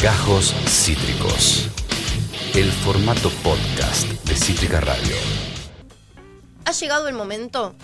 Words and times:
Gajos 0.00 0.54
Cítricos. 0.66 1.68
El 2.54 2.70
formato 2.70 3.30
podcast 3.42 4.06
de 4.24 4.34
Cítrica 4.34 4.80
Radio. 4.80 5.16
Ha 6.64 6.72
llegado 6.72 7.08
el 7.08 7.14
momento 7.14 7.74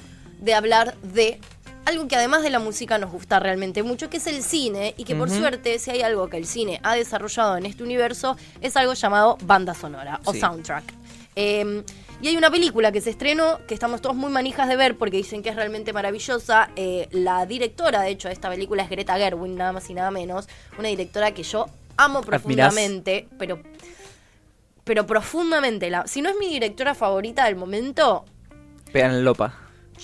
de 0.41 0.55
hablar 0.55 0.97
de 1.03 1.41
algo 1.85 2.07
que 2.09 2.17
además 2.17 2.43
de 2.43 2.51
la 2.51 2.59
música 2.59 2.99
nos 2.99 3.11
gusta 3.11 3.41
realmente 3.41 3.83
mucho, 3.83 4.09
que 4.11 4.19
es 4.19 4.27
el 4.27 4.43
cine, 4.43 4.95
y 4.97 5.05
que 5.05 5.15
por 5.17 5.31
suerte, 5.31 5.79
si 5.79 5.91
hay 5.91 6.03
algo 6.03 6.29
que 6.29 6.37
el 6.37 6.47
cine 6.47 6.81
ha 6.83 6.95
desarrollado 6.95 7.57
en 7.57 7.67
este 7.67 7.83
universo, 7.83 8.37
es 8.61 8.77
algo 8.77 8.95
llamado 8.95 9.37
banda 9.45 9.75
sonora 9.75 10.21
o 10.25 10.33
Sí. 10.33 10.41
soundtrack. 10.41 10.85
Eh, 11.35 11.83
y 12.21 12.29
hay 12.29 12.37
una 12.37 12.51
película 12.53 12.93
que 12.93 13.01
se 13.01 13.11
estrenó, 13.11 13.59
que 13.67 13.75
estamos 13.75 14.01
todos 14.01 14.15
muy 14.15 14.31
manijas 14.31 14.69
de 14.69 14.77
ver 14.77 14.97
porque 14.97 15.17
dicen 15.17 15.43
que 15.43 15.49
es 15.49 15.57
realmente 15.57 15.93
maravillosa. 15.93 16.71
Eh, 16.77 17.09
la 17.11 17.47
directora, 17.47 18.03
de 18.03 18.11
hecho, 18.11 18.29
de 18.29 18.35
esta 18.35 18.49
película 18.49 18.85
es 18.85 18.91
Greta 18.91 19.17
Gerwig, 19.17 19.51
nada 19.53 19.73
más 19.73 19.91
y 19.91 19.95
nada 19.95 20.13
menos. 20.13 20.47
Una 20.79 20.87
directora 20.89 21.33
que 21.33 21.43
yo 21.43 21.67
amo 21.97 22.21
profundamente, 22.23 23.29
pero, 23.39 23.61
pero 24.85 25.07
profundamente. 25.07 25.91
La, 25.91 26.07
si 26.07 26.23
no 26.23 26.29
es 26.31 26.37
mi 26.39 26.49
directora 26.49 26.95
favorita 26.95 27.45
del 27.45 27.57
momento, 27.57 28.25
Pegan 28.93 29.13
el 29.13 29.25
lopa. 29.25 29.55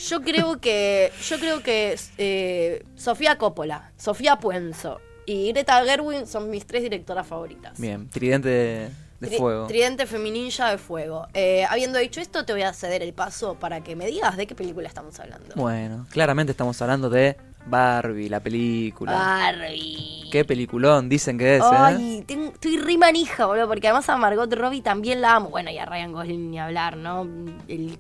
yo 0.09 0.21
creo 0.23 0.61
que. 0.61 1.13
Yo 1.29 1.39
creo 1.39 1.63
que 1.63 1.99
eh, 2.19 2.85
Sofía 2.97 3.37
Coppola, 3.37 3.93
Sofía 3.97 4.37
Puenzo 4.37 5.01
y 5.27 5.53
Greta 5.53 5.85
Gerwig 5.85 6.27
son 6.27 6.49
mis 6.51 6.67
tres 6.67 6.83
directoras 6.83 7.27
favoritas. 7.27 7.79
Bien, 7.79 8.09
tridente 8.09 8.49
de, 8.49 8.91
de 9.21 9.29
Tri- 9.29 9.37
fuego. 9.37 9.67
Tridente 9.67 10.07
femininja 10.07 10.71
de 10.71 10.79
fuego. 10.79 11.27
Eh, 11.35 11.67
habiendo 11.69 11.99
dicho 11.99 12.21
esto, 12.21 12.47
te 12.47 12.53
voy 12.55 12.63
a 12.63 12.73
ceder 12.73 13.03
el 13.03 13.13
paso 13.13 13.57
para 13.57 13.83
que 13.83 13.95
me 13.95 14.07
digas 14.07 14.37
de 14.39 14.47
qué 14.47 14.55
película 14.55 14.89
estamos 14.89 15.19
hablando. 15.21 15.55
Bueno, 15.57 16.07
claramente 16.11 16.53
estamos 16.53 16.81
hablando 16.81 17.11
de 17.11 17.37
Barbie, 17.69 18.29
la 18.29 18.41
película. 18.41 19.13
Barbie. 19.13 20.29
Qué 20.31 20.45
peliculón, 20.45 21.09
dicen 21.09 21.39
que 21.39 21.57
es, 21.57 21.63
¿eh? 21.63 21.69
Ay, 21.71 22.25
tengo- 22.27 22.53
estoy 22.53 22.77
re 22.79 22.99
manija, 22.99 23.47
boludo, 23.47 23.67
porque 23.69 23.89
además 23.89 24.09
a 24.09 24.17
Margot 24.17 24.53
Robbie 24.53 24.83
también 24.83 25.21
la 25.21 25.37
amo. 25.37 25.49
Bueno, 25.51 25.71
y 25.71 25.79
a 25.79 25.87
Ryan 25.87 26.13
Gosling 26.13 26.51
ni 26.51 26.59
hablar, 26.59 26.97
¿no? 26.97 27.23
El 27.69 27.99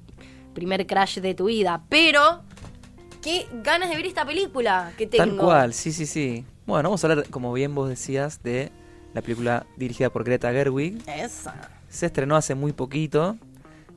primer 0.54 0.86
crash 0.86 1.20
de 1.20 1.34
tu 1.34 1.46
vida. 1.46 1.82
Pero, 1.88 2.42
qué 3.22 3.46
ganas 3.62 3.88
de 3.90 3.96
ver 3.96 4.06
esta 4.06 4.24
película 4.26 4.92
que 4.98 5.06
tengo. 5.06 5.24
Tal 5.24 5.36
cual, 5.36 5.74
sí, 5.74 5.92
sí, 5.92 6.04
sí. 6.06 6.44
Bueno, 6.66 6.90
vamos 6.90 7.02
a 7.04 7.06
hablar, 7.08 7.28
como 7.30 7.52
bien 7.54 7.74
vos 7.74 7.88
decías, 7.88 8.42
de 8.42 8.70
la 9.14 9.22
película 9.22 9.64
dirigida 9.76 10.10
por 10.10 10.22
Greta 10.24 10.52
Gerwig. 10.52 11.02
Esa. 11.08 11.54
Se 11.88 12.06
estrenó 12.06 12.36
hace 12.36 12.54
muy 12.54 12.72
poquito. 12.72 13.36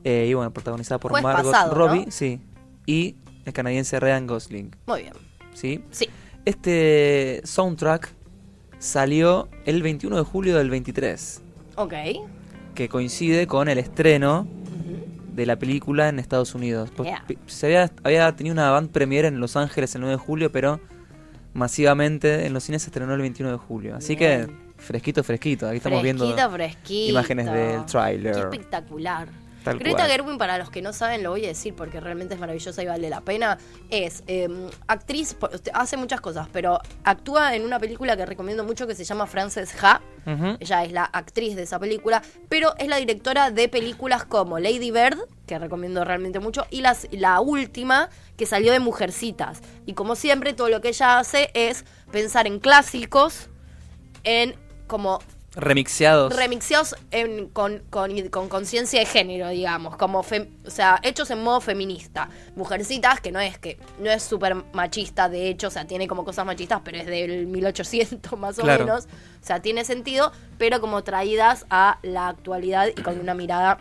eh, 0.04 0.26
y 0.28 0.34
bueno, 0.34 0.50
protagonizada 0.52 0.98
por 0.98 1.12
Margot 1.20 1.52
pasado, 1.52 1.74
Robbie, 1.74 2.06
¿no? 2.06 2.10
sí. 2.10 2.40
Y 2.86 3.14
el 3.44 3.52
canadiense 3.52 4.00
Ryan 4.00 4.26
Gosling, 4.26 4.74
Muy 4.86 5.02
bien. 5.02 5.12
¿Sí? 5.54 5.82
Sí. 5.90 6.08
Este 6.44 7.40
soundtrack 7.44 8.12
salió 8.78 9.48
el 9.64 9.82
21 9.82 10.16
de 10.16 10.22
julio 10.22 10.56
del 10.58 10.70
23, 10.70 11.42
Ok. 11.76 11.94
que 12.74 12.88
coincide 12.88 13.46
con 13.46 13.68
el 13.68 13.78
estreno 13.78 14.46
de 15.34 15.46
la 15.46 15.56
película 15.56 16.08
en 16.08 16.18
Estados 16.18 16.54
Unidos. 16.54 16.90
Pues, 16.96 17.08
Yeah. 17.08 17.24
Se 17.46 17.66
había, 17.66 17.90
había 18.02 18.34
tenido 18.36 18.52
una 18.54 18.70
band 18.70 18.90
premiere 18.90 19.28
en 19.28 19.40
Los 19.40 19.56
Ángeles 19.56 19.94
el 19.94 20.00
9 20.02 20.16
de 20.16 20.18
julio, 20.18 20.52
pero 20.52 20.80
masivamente 21.54 22.46
en 22.46 22.52
los 22.52 22.64
cines 22.64 22.82
se 22.82 22.88
estrenó 22.88 23.14
el 23.14 23.20
21 23.20 23.52
de 23.52 23.58
julio. 23.58 23.96
Así 23.96 24.16
que 24.16 24.46
fresquito, 24.76 25.22
fresquito. 25.22 25.68
Aquí 25.68 25.76
estamos 25.76 26.02
viendo 26.02 26.26
Fresquito, 26.50 27.10
imágenes 27.12 27.46
del 27.46 27.84
tráiler. 27.86 28.34
Qué 28.34 28.40
espectacular. 28.40 29.28
Tal 29.64 29.78
Greta 29.78 29.96
cual. 29.98 30.10
Gerwig, 30.10 30.38
para 30.38 30.58
los 30.58 30.70
que 30.70 30.82
no 30.82 30.92
saben, 30.92 31.22
lo 31.22 31.30
voy 31.30 31.44
a 31.44 31.48
decir 31.48 31.74
porque 31.74 32.00
realmente 32.00 32.34
es 32.34 32.40
maravillosa 32.40 32.82
y 32.82 32.86
vale 32.86 33.08
la 33.10 33.20
pena. 33.20 33.58
Es 33.90 34.24
eh, 34.26 34.48
actriz, 34.86 35.34
por- 35.34 35.50
hace 35.72 35.96
muchas 35.96 36.20
cosas, 36.20 36.48
pero 36.52 36.80
actúa 37.04 37.54
en 37.54 37.64
una 37.64 37.78
película 37.78 38.16
que 38.16 38.26
recomiendo 38.26 38.64
mucho 38.64 38.86
que 38.86 38.94
se 38.94 39.04
llama 39.04 39.26
Frances 39.26 39.74
Ha. 39.82 40.00
Ella 40.60 40.84
es 40.84 40.92
la 40.92 41.04
actriz 41.04 41.56
de 41.56 41.62
esa 41.62 41.78
película, 41.80 42.22
pero 42.48 42.74
es 42.78 42.86
la 42.88 42.96
directora 42.96 43.50
de 43.50 43.68
películas 43.68 44.24
como 44.24 44.58
Lady 44.60 44.90
Bird, 44.92 45.18
que 45.46 45.58
recomiendo 45.58 46.04
realmente 46.04 46.38
mucho, 46.38 46.64
y 46.70 46.80
las, 46.80 47.08
la 47.10 47.40
última 47.40 48.08
que 48.36 48.46
salió 48.46 48.72
de 48.72 48.78
Mujercitas. 48.78 49.60
Y 49.84 49.94
como 49.94 50.14
siempre, 50.14 50.52
todo 50.54 50.68
lo 50.68 50.80
que 50.80 50.88
ella 50.90 51.18
hace 51.18 51.50
es 51.54 51.84
pensar 52.12 52.46
en 52.46 52.60
clásicos, 52.60 53.48
en 54.24 54.54
como 54.86 55.18
Remixeados. 55.54 56.34
remixeados 56.34 56.96
en- 57.10 57.48
con 57.48 57.82
con- 57.90 58.28
con 58.30 58.48
conciencia 58.48 59.00
de 59.00 59.06
género, 59.06 59.48
digamos, 59.50 59.96
como 59.96 60.22
fem- 60.24 60.48
o 60.66 60.70
sea, 60.70 60.98
hechos 61.02 61.30
en 61.30 61.42
modo 61.42 61.60
feminista. 61.60 62.28
Mujercitas, 62.56 63.20
que 63.20 63.32
no 63.32 63.38
es 63.40 63.58
que 63.58 63.78
no 63.98 64.10
es 64.10 64.22
súper 64.22 64.54
machista, 64.72 65.28
de 65.28 65.48
hecho, 65.48 65.68
o 65.68 65.70
sea, 65.70 65.86
tiene 65.86 66.08
como 66.08 66.24
cosas 66.24 66.46
machistas, 66.46 66.80
pero 66.84 66.98
es 66.98 67.06
del 67.06 67.46
1800 67.46 68.32
más 68.38 68.58
o 68.58 68.64
menos. 68.64 69.04
O 69.42 69.44
sea, 69.44 69.60
tiene 69.60 69.84
sentido, 69.84 70.32
pero 70.58 70.80
como 70.80 71.02
traídas 71.04 71.66
a 71.68 71.98
la 72.02 72.28
actualidad 72.28 72.86
y 72.96 73.02
con 73.02 73.18
una 73.20 73.34
mirada 73.34 73.78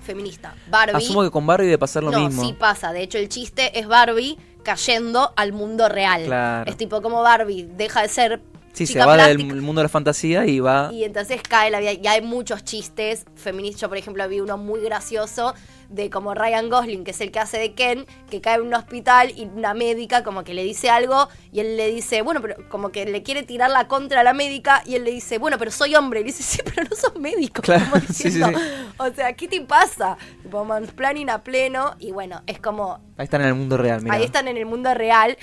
feminista. 0.00 0.54
Barbie 0.68 0.96
Asumo 0.98 1.22
que 1.22 1.30
con 1.30 1.46
Barbie 1.46 1.66
debe 1.66 1.78
pasar 1.78 2.02
lo 2.04 2.10
no, 2.10 2.20
mismo. 2.26 2.44
sí 2.44 2.52
pasa. 2.52 2.92
De 2.92 3.02
hecho, 3.02 3.18
el 3.18 3.28
chiste 3.28 3.78
es 3.78 3.86
Barbie 3.88 4.36
cayendo 4.62 5.32
al 5.36 5.52
mundo 5.52 5.88
real. 5.88 6.24
Claro. 6.24 6.70
Es 6.70 6.76
tipo 6.76 7.00
como 7.02 7.22
Barbie 7.22 7.64
deja 7.76 8.02
de 8.02 8.08
ser 8.08 8.40
Sí, 8.76 8.86
se 8.86 8.98
va 8.98 9.14
plástica 9.14 9.28
del 9.28 9.62
mundo 9.62 9.80
de 9.80 9.84
la 9.84 9.88
fantasía 9.88 10.44
y 10.44 10.60
va... 10.60 10.90
y 10.92 11.04
entonces 11.04 11.40
cae 11.42 11.70
la 11.70 11.80
vida. 11.80 11.92
Y 11.92 12.06
hay 12.06 12.20
muchos 12.20 12.62
chistes 12.62 13.24
feministas. 13.34 13.80
Yo, 13.80 13.88
por 13.88 13.96
ejemplo, 13.96 14.28
vi 14.28 14.40
uno 14.40 14.58
muy 14.58 14.80
gracioso 14.80 15.54
de 15.88 16.10
como 16.10 16.34
Ryan 16.34 16.68
Gosling, 16.68 17.02
que 17.02 17.12
es 17.12 17.20
el 17.22 17.30
que 17.30 17.38
hace 17.38 17.58
de 17.58 17.72
Ken, 17.72 18.04
que 18.28 18.42
cae 18.42 18.56
en 18.56 18.62
un 18.62 18.74
hospital 18.74 19.32
y 19.34 19.44
una 19.44 19.72
médica 19.72 20.22
como 20.22 20.44
que 20.44 20.52
le 20.52 20.62
dice 20.62 20.90
algo 20.90 21.28
y 21.52 21.60
él 21.60 21.78
le 21.78 21.90
dice, 21.90 22.20
bueno, 22.20 22.42
pero 22.42 22.68
como 22.68 22.90
que 22.90 23.06
le 23.06 23.22
quiere 23.22 23.44
tirar 23.44 23.70
la 23.70 23.88
contra 23.88 24.20
a 24.20 24.24
la 24.24 24.34
médica 24.34 24.82
y 24.84 24.96
él 24.96 25.04
le 25.04 25.12
dice, 25.12 25.38
bueno, 25.38 25.58
pero 25.58 25.70
soy 25.70 25.94
hombre. 25.94 26.20
Y 26.20 26.24
le 26.24 26.26
dice, 26.26 26.42
sí, 26.42 26.58
pero 26.62 26.82
no 26.82 26.94
sos 26.94 27.18
médico. 27.18 27.62
Claro, 27.62 27.86
Como 27.90 28.02
sí, 28.08 28.12
sí, 28.12 28.24
diciendo, 28.24 28.58
sí. 28.58 28.64
O 28.98 29.10
sea, 29.14 29.32
¿qué 29.32 29.48
te 29.48 29.60
pasa? 29.62 30.18
Tipo, 30.42 30.66
mansplaining 30.66 31.30
a 31.30 31.42
pleno. 31.42 31.96
Y 31.98 32.12
bueno, 32.12 32.42
es 32.46 32.58
como, 32.58 33.00
Ahí 33.16 33.24
están 33.24 33.40
en 33.40 33.48
el 33.48 33.54
mundo 33.54 33.78
real, 33.78 34.02
mira. 34.02 34.16
ahí 34.16 34.24
están 34.24 34.48
en 34.48 34.58
el 34.58 34.66
mundo 34.66 34.92
real 34.92 35.38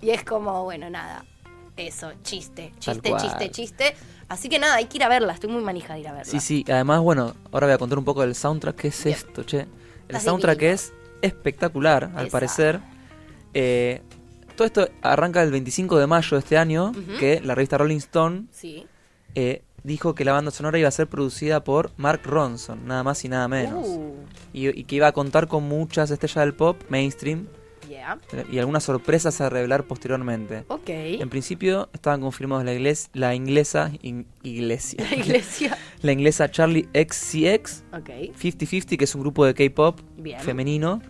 y 0.00 0.10
es 0.10 0.22
como, 0.22 0.62
bueno, 0.62 0.88
nada. 0.90 1.24
Eso, 1.76 2.12
chiste, 2.22 2.72
chiste, 2.78 3.12
chiste, 3.20 3.50
chiste. 3.50 3.94
Así 4.28 4.48
que 4.48 4.58
nada, 4.58 4.74
hay 4.76 4.86
que 4.86 4.98
ir 4.98 5.04
a 5.04 5.08
verla. 5.08 5.32
Estoy 5.32 5.50
muy 5.50 5.62
manija 5.62 5.94
de 5.94 6.00
ir 6.00 6.08
a 6.08 6.12
verla. 6.12 6.30
Sí, 6.30 6.40
sí, 6.40 6.64
además, 6.68 7.00
bueno, 7.00 7.34
ahora 7.50 7.66
voy 7.66 7.74
a 7.74 7.78
contar 7.78 7.98
un 7.98 8.04
poco 8.04 8.20
del 8.20 8.34
soundtrack. 8.34 8.76
¿Qué 8.76 8.88
es 8.88 9.04
Bien. 9.04 9.16
esto, 9.16 9.42
che? 9.44 9.60
El 9.60 9.68
Estás 10.08 10.24
soundtrack 10.24 10.58
divino. 10.58 10.74
es 10.74 10.92
espectacular, 11.22 12.10
al 12.14 12.26
Esa. 12.26 12.32
parecer. 12.32 12.80
Eh, 13.54 14.02
todo 14.56 14.66
esto 14.66 14.88
arranca 15.02 15.42
el 15.42 15.50
25 15.50 15.98
de 15.98 16.06
mayo 16.06 16.36
de 16.36 16.38
este 16.40 16.58
año, 16.58 16.92
que 17.18 17.40
la 17.42 17.54
revista 17.54 17.78
Rolling 17.78 17.96
Stone 17.98 18.44
Sí. 18.50 18.86
eh, 19.34 19.62
dijo 19.82 20.14
que 20.14 20.24
la 20.24 20.32
banda 20.32 20.50
sonora 20.50 20.78
iba 20.78 20.88
a 20.88 20.92
ser 20.92 21.08
producida 21.08 21.64
por 21.64 21.90
Mark 21.96 22.20
Ronson, 22.24 22.86
nada 22.86 23.02
más 23.02 23.24
y 23.24 23.28
nada 23.28 23.48
menos. 23.48 23.86
Uh, 23.88 24.14
Y, 24.52 24.68
y 24.78 24.84
que 24.84 24.96
iba 24.96 25.06
a 25.06 25.12
contar 25.12 25.48
con 25.48 25.64
muchas 25.64 26.10
estrellas 26.10 26.44
del 26.44 26.54
pop 26.54 26.76
mainstream 26.90 27.46
yeah. 27.88 28.18
eh, 28.32 28.44
y 28.50 28.58
algunas 28.58 28.84
sorpresas 28.84 29.40
a 29.40 29.48
revelar 29.50 29.84
posteriormente. 29.84 30.64
Ok. 30.68 30.88
En 30.88 31.28
principio 31.28 31.88
estaban 31.92 32.20
confirmados 32.20 32.64
la, 32.64 32.72
igles- 32.74 33.08
la 33.12 33.34
inglesa 33.34 33.90
in- 34.02 34.26
iglesia. 34.42 35.04
La 35.10 35.16
iglesia. 35.16 35.78
la 36.02 36.12
inglesa 36.12 36.50
Charlie 36.50 36.88
XCX, 36.94 37.84
Ok. 37.92 38.08
50-50, 38.40 38.96
que 38.96 39.04
es 39.04 39.14
un 39.14 39.20
grupo 39.22 39.44
de 39.44 39.54
K-pop 39.54 40.00
femenino. 40.40 41.00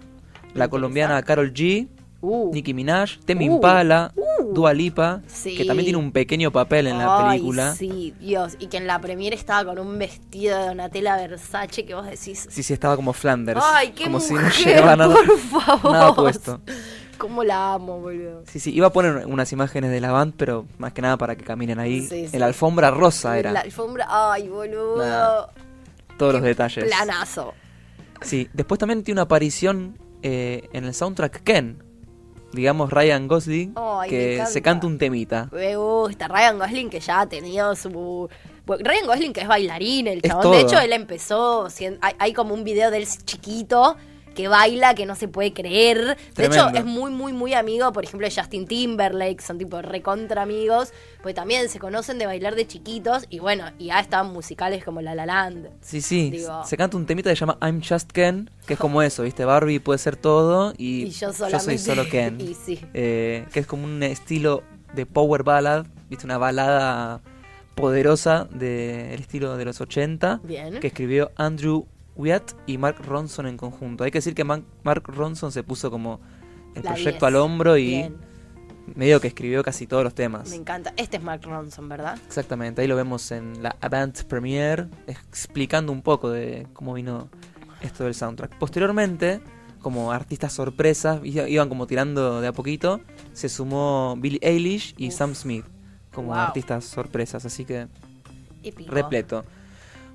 La 0.55 0.69
colombiana 0.69 1.23
Carol 1.23 1.53
G, 1.53 1.89
Uh. 2.25 2.53
Nicki 2.55 2.73
Minaj, 2.73 3.19
Temi 3.25 3.49
Uh, 3.49 3.55
Impala, 3.55 4.13
uh. 4.15 4.22
Dua 4.55 4.73
Lipa, 4.75 5.21
Sí. 5.27 5.57
que 5.57 5.65
también 5.65 5.85
tiene 5.87 5.99
un 5.99 6.13
pequeño 6.13 6.51
papel 6.51 6.87
en 6.87 6.99
la 6.99 7.29
Ay, 7.29 7.39
película. 7.39 7.75
Sí, 7.75 8.15
Dios. 8.21 8.55
Y 8.59 8.67
que 8.69 8.77
en 8.77 8.87
la 8.87 9.01
premiere 9.01 9.35
estaba 9.37 9.65
con 9.75 9.79
un 9.87 9.99
vestido 9.99 10.59
de 10.59 10.67
Donatella 10.67 11.17
Versace 11.17 11.85
que 11.85 11.95
vos 11.95 12.05
decís. 12.07 12.47
Sí, 12.51 12.63
sí, 12.63 12.73
estaba 12.73 12.97
como 12.97 13.13
Flanders. 13.13 13.61
Ay, 13.63 13.93
qué 13.93 14.05
como 14.05 14.21
si 14.21 14.35
no 14.35 14.49
llevaba 14.51 14.97
nada, 14.97 15.15
por 15.15 15.39
favor. 15.39 15.93
nada 15.93 16.15
puesto. 16.15 16.61
Cómo 17.19 17.45
la 17.45 17.75
amo, 17.75 18.01
boludo. 18.01 18.43
Sí, 18.51 18.59
sí, 18.59 18.73
iba 18.75 18.89
a 18.89 18.91
poner 18.93 19.27
unas 19.27 19.53
imágenes 19.53 19.91
de 19.93 20.01
la 20.01 20.11
band, 20.11 20.35
pero 20.37 20.67
más 20.79 20.93
que 20.93 21.03
nada 21.03 21.17
para 21.17 21.37
que 21.37 21.45
caminen 21.45 21.79
ahí. 21.79 22.01
Sí, 22.01 22.27
sí. 22.27 22.31
En 22.33 22.41
la 22.41 22.47
alfombra 22.47 22.91
rosa 22.91 23.39
era. 23.39 23.53
La 23.53 23.61
alfombra. 23.61 24.07
Ay, 24.09 24.49
boludo. 24.49 25.49
Todos 26.19 26.33
los 26.35 26.43
detalles. 26.43 26.85
Planazo. 26.85 27.55
Sí, 28.23 28.49
después 28.53 28.79
también 28.79 29.03
tiene 29.03 29.17
una 29.21 29.23
aparición 29.23 29.99
eh, 30.23 30.69
en 30.73 30.85
el 30.85 30.95
soundtrack 30.95 31.43
Ken. 31.43 31.83
Digamos 32.53 32.91
Ryan 32.91 33.29
Gosling, 33.29 33.75
me 33.75 34.09
que 34.09 34.45
se 34.47 34.63
canta 34.63 34.87
un 34.87 34.99
temita. 34.99 35.49
Me 35.53 35.77
gusta. 35.77 36.29
Ryan 36.29 36.59
Gosling 36.59 36.91
que 36.91 37.01
ya 37.01 37.21
ha 37.21 37.29
tenido 37.29 37.75
su. 37.75 38.29
Ryan 38.67 39.07
Gosling 39.07 39.33
que 39.33 39.41
es 39.41 39.49
bailarín, 39.49 40.07
el 40.07 40.23
chabón. 40.23 40.53
De 40.53 40.61
hecho, 40.61 40.79
él 40.79 40.93
empezó. 40.93 41.69
Hay, 42.01 42.15
hay 42.19 42.33
como 42.33 42.55
un 42.55 42.65
video 42.65 42.91
de 42.91 42.99
él 42.99 43.09
chiquito 43.25 43.97
que 44.35 44.49
baila, 44.49 44.95
que 44.95 45.07
no 45.07 45.15
se 45.15 45.29
puede 45.29 45.53
creer. 45.53 46.17
De 46.35 46.47
hecho, 46.47 46.69
es 46.75 46.85
muy, 46.85 47.11
muy, 47.11 47.33
muy 47.33 47.55
amigo, 47.55 47.93
por 47.93 48.05
ejemplo, 48.05 48.27
de 48.29 48.35
Justin 48.35 48.67
Timberlake, 48.67 49.41
son 49.43 49.59
tipo 49.59 49.81
recontra 49.83 50.43
amigos, 50.43 50.93
pues 51.23 51.35
también 51.35 51.69
se 51.69 51.79
conocen 51.79 52.19
de 52.19 52.27
bailar 52.27 52.55
de 52.55 52.67
chiquitos 52.67 53.27
y 53.31 53.39
bueno, 53.39 53.65
y 53.79 53.87
ya 53.87 54.01
están 54.01 54.33
musicales 54.33 54.85
como 54.85 55.01
La 55.01 55.15
La 55.15 55.27
Land. 55.27 55.69
Sí, 55.81 56.01
sí. 56.01 56.31
Digo- 56.31 56.65
Se 56.65 56.77
canta 56.77 56.97
un 56.97 57.07
temita 57.07 57.31
que 57.31 57.37
se 57.37 57.41
llama 57.41 57.59
I'm 57.63 57.83
Just 57.87 58.11
Ken, 58.13 58.51
que 58.67 58.75
es 58.75 58.79
como 58.79 59.03
eso, 59.03 59.23
¿viste? 59.23 59.45
Barbie 59.45 59.79
puede 59.81 59.99
ser 59.99 60.17
todo 60.17 60.73
y, 60.77 61.05
Y 61.05 61.11
yo 61.11 61.33
soy 61.33 61.79
solo 61.79 62.09
Ken. 62.09 62.41
y 62.41 62.55
sí. 62.55 62.81
Eh, 62.95 63.45
que 63.53 63.61
es 63.61 63.67
como 63.67 63.85
un 63.85 64.03
estilo 64.03 64.63
de 64.95 65.07
power 65.07 65.43
ballad, 65.43 65.87
¿viste? 66.11 66.27
Una 66.27 66.39
balada 66.39 67.21
poderosa 67.75 68.47
del 68.51 69.19
estilo 69.21 69.57
de 69.57 69.65
los 69.65 69.81
80 69.81 70.41
Bien. 70.45 70.79
que 70.81 70.89
escribió 70.89 71.31
Andrew 71.37 71.87
Wyatt 72.17 72.53
y 72.67 72.79
Mark 72.79 72.97
Ronson 73.05 73.47
en 73.47 73.57
conjunto. 73.57 74.05
Hay 74.05 74.11
que 74.11 74.19
decir 74.19 74.35
que 74.35 74.45
Man- 74.45 74.65
Mark 74.85 75.05
Ronson 75.07 75.51
se 75.53 75.63
puso 75.63 75.91
como 75.91 76.21
el 76.75 76.83
La 76.85 76.91
proyecto 76.93 77.27
10. 77.27 77.35
al 77.35 77.37
hombro 77.37 77.77
y 77.77 77.87
Bien, 77.87 78.17
medio 78.95 79.21
que 79.21 79.29
escribió 79.29 79.63
casi 79.63 79.87
todos 79.87 80.05
los 80.05 80.15
temas. 80.15 80.49
me 80.51 80.57
encanta. 80.57 80.93
Este 80.97 81.17
es 81.19 81.23
Mark 81.23 81.43
Ronson, 81.45 81.89
¿verdad? 81.89 82.19
Exactamente, 82.27 82.83
ahí 82.83 82.89
lo 82.89 82.97
vemos 82.97 83.31
en 83.33 83.63
la 83.63 83.77
Avant 83.81 84.23
Premiere 84.25 84.89
explicando 85.07 85.93
un 85.93 86.03
poco 86.03 86.31
de 86.31 86.67
cómo 86.73 86.95
vino 86.95 87.29
esto 87.81 88.05
del 88.05 88.15
soundtrack. 88.15 88.59
Posteriormente, 88.59 89.41
como 89.81 90.13
artistas 90.13 90.53
sorpresas, 90.53 91.21
iban 91.25 91.69
como 91.69 91.87
tirando 91.87 92.41
de 92.41 92.47
a 92.49 92.53
poquito, 92.53 93.01
se 93.33 93.49
sumó 93.49 94.15
Billie 94.19 94.39
Eilish 94.43 94.95
y 94.99 95.09
Uf. 95.09 95.15
Sam 95.15 95.35
Smith 95.35 95.65
como 96.13 96.29
Wow. 96.29 96.37
artistas 96.37 96.85
sorpresas, 96.85 97.45
así 97.47 97.65
que 97.65 97.89
Épico. 98.63 98.93
repleto. 98.93 99.45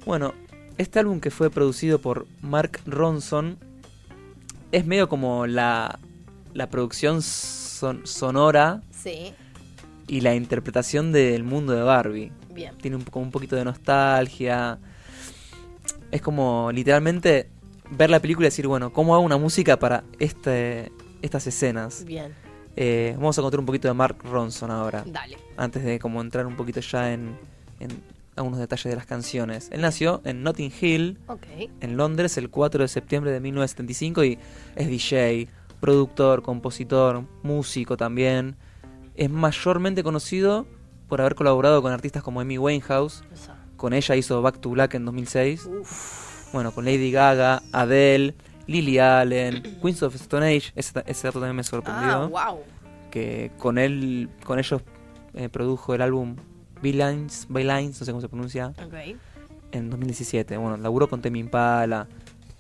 Bueno, 0.06 0.34
este 0.78 1.00
álbum 1.00 1.20
que 1.20 1.32
fue 1.32 1.50
producido 1.50 2.00
por 2.00 2.28
Mark 2.42 2.80
Ronson 2.86 3.58
es 4.72 4.86
medio 4.86 5.08
como 5.10 5.48
la, 5.48 6.00
la 6.54 6.70
producción 6.70 7.22
son- 7.22 8.06
sonora 8.06 8.82
Sí, 8.92 9.34
y 10.08 10.22
la 10.22 10.36
interpretación 10.36 11.12
del 11.12 11.44
mundo 11.44 11.74
de 11.74 11.82
Barbie. 11.84 12.32
bien. 12.54 12.76
Tiene 12.78 12.98
un, 12.98 13.04
como 13.04 13.26
un 13.26 13.32
poquito 13.32 13.56
de 13.56 13.64
nostalgia. 13.66 14.80
Es 16.12 16.22
como 16.22 16.72
literalmente 16.72 17.50
ver 17.92 18.10
la 18.10 18.20
película 18.20 18.48
y 18.48 18.50
decir, 18.50 18.68
bueno, 18.68 18.92
¿cómo 18.92 19.14
hago 19.16 19.24
una 19.24 19.38
música 19.38 19.78
para 19.78 20.04
este, 20.20 20.92
estas 21.22 21.48
escenas? 21.48 22.04
Bien, 22.06 22.34
Eh, 22.76 23.14
vamos 23.18 23.38
a 23.40 23.42
contar 23.42 23.60
un 23.60 23.66
poquito 23.66 23.88
de 23.88 23.94
Mark 23.96 24.18
Ronson 24.24 24.70
ahora 24.72 25.04
dale. 25.08 25.38
antes 25.58 25.84
de 25.84 25.98
como 26.00 26.22
entrar 26.22 26.46
un 26.46 26.56
poquito 26.56 26.80
ya 26.80 27.12
en, 27.12 27.36
en 27.80 27.90
algunos 28.38 28.60
detalles 28.60 28.86
de 28.86 28.96
las 28.96 29.06
canciones. 29.06 29.70
Él 29.72 29.82
nació 29.82 30.22
en 30.24 30.44
Notting 30.44 30.72
Hill, 30.80 31.18
en 31.82 31.98
Londres, 31.98 32.38
el 32.38 32.50
4 32.50 32.84
de 32.84 32.88
septiembre 32.88 33.32
de 33.32 33.40
1975 33.40 34.24
y 34.24 34.40
es 34.76 34.88
DJ, 34.88 35.48
productor, 35.80 36.42
compositor, 36.44 37.24
músico 37.44 37.98
también. 37.98 38.56
Es 39.16 39.30
mayormente 39.30 40.04
conocido 40.04 40.66
por 41.08 41.22
haber 41.22 41.36
colaborado 41.36 41.82
con 41.82 41.92
artistas 41.92 42.24
como 42.24 42.40
Amy 42.42 42.58
Winehouse. 42.58 43.24
Con 43.76 43.94
ella 43.94 44.16
hizo 44.16 44.42
Back 44.42 44.60
to 44.60 44.70
Black 44.70 44.94
en 44.96 45.06
2006. 45.06 45.66
Uf. 45.66 46.52
Bueno, 46.54 46.72
con 46.72 46.86
Lady 46.86 47.12
Gaga, 47.12 47.62
Adele, 47.72 48.36
Lily 48.68 49.00
Allen, 49.00 49.62
Queens 49.82 50.02
of 50.04 50.16
Stone 50.16 50.46
Age. 50.46 50.72
Ese, 50.76 51.04
ese 51.06 51.28
dato 51.28 51.40
también 51.40 51.56
me 51.56 51.64
sorprendió 51.64 52.32
Ah, 52.36 52.52
wow. 52.52 52.60
que 53.12 53.52
con 53.58 53.78
él 53.78 54.30
con 54.44 54.58
ellos 54.60 54.82
eh, 55.34 55.50
produjo 55.50 55.94
el 55.94 56.02
álbum 56.02 56.36
Bylines, 56.82 57.48
Bylines, 57.50 58.00
no 58.00 58.06
sé 58.06 58.12
cómo 58.12 58.22
se 58.22 58.30
pronuncia, 58.30 58.68
Ok. 58.84 59.18
en 59.72 59.90
2017. 59.90 60.58
Bueno, 60.58 60.78
laburó 60.78 61.10
con 61.10 61.22
Temi 61.22 61.40
Impala. 61.40 62.08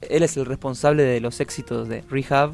Él 0.01 0.23
es 0.23 0.37
el 0.37 0.45
responsable 0.45 1.03
de 1.03 1.19
los 1.21 1.39
éxitos 1.39 1.87
de 1.87 2.01
Rehab, 2.09 2.53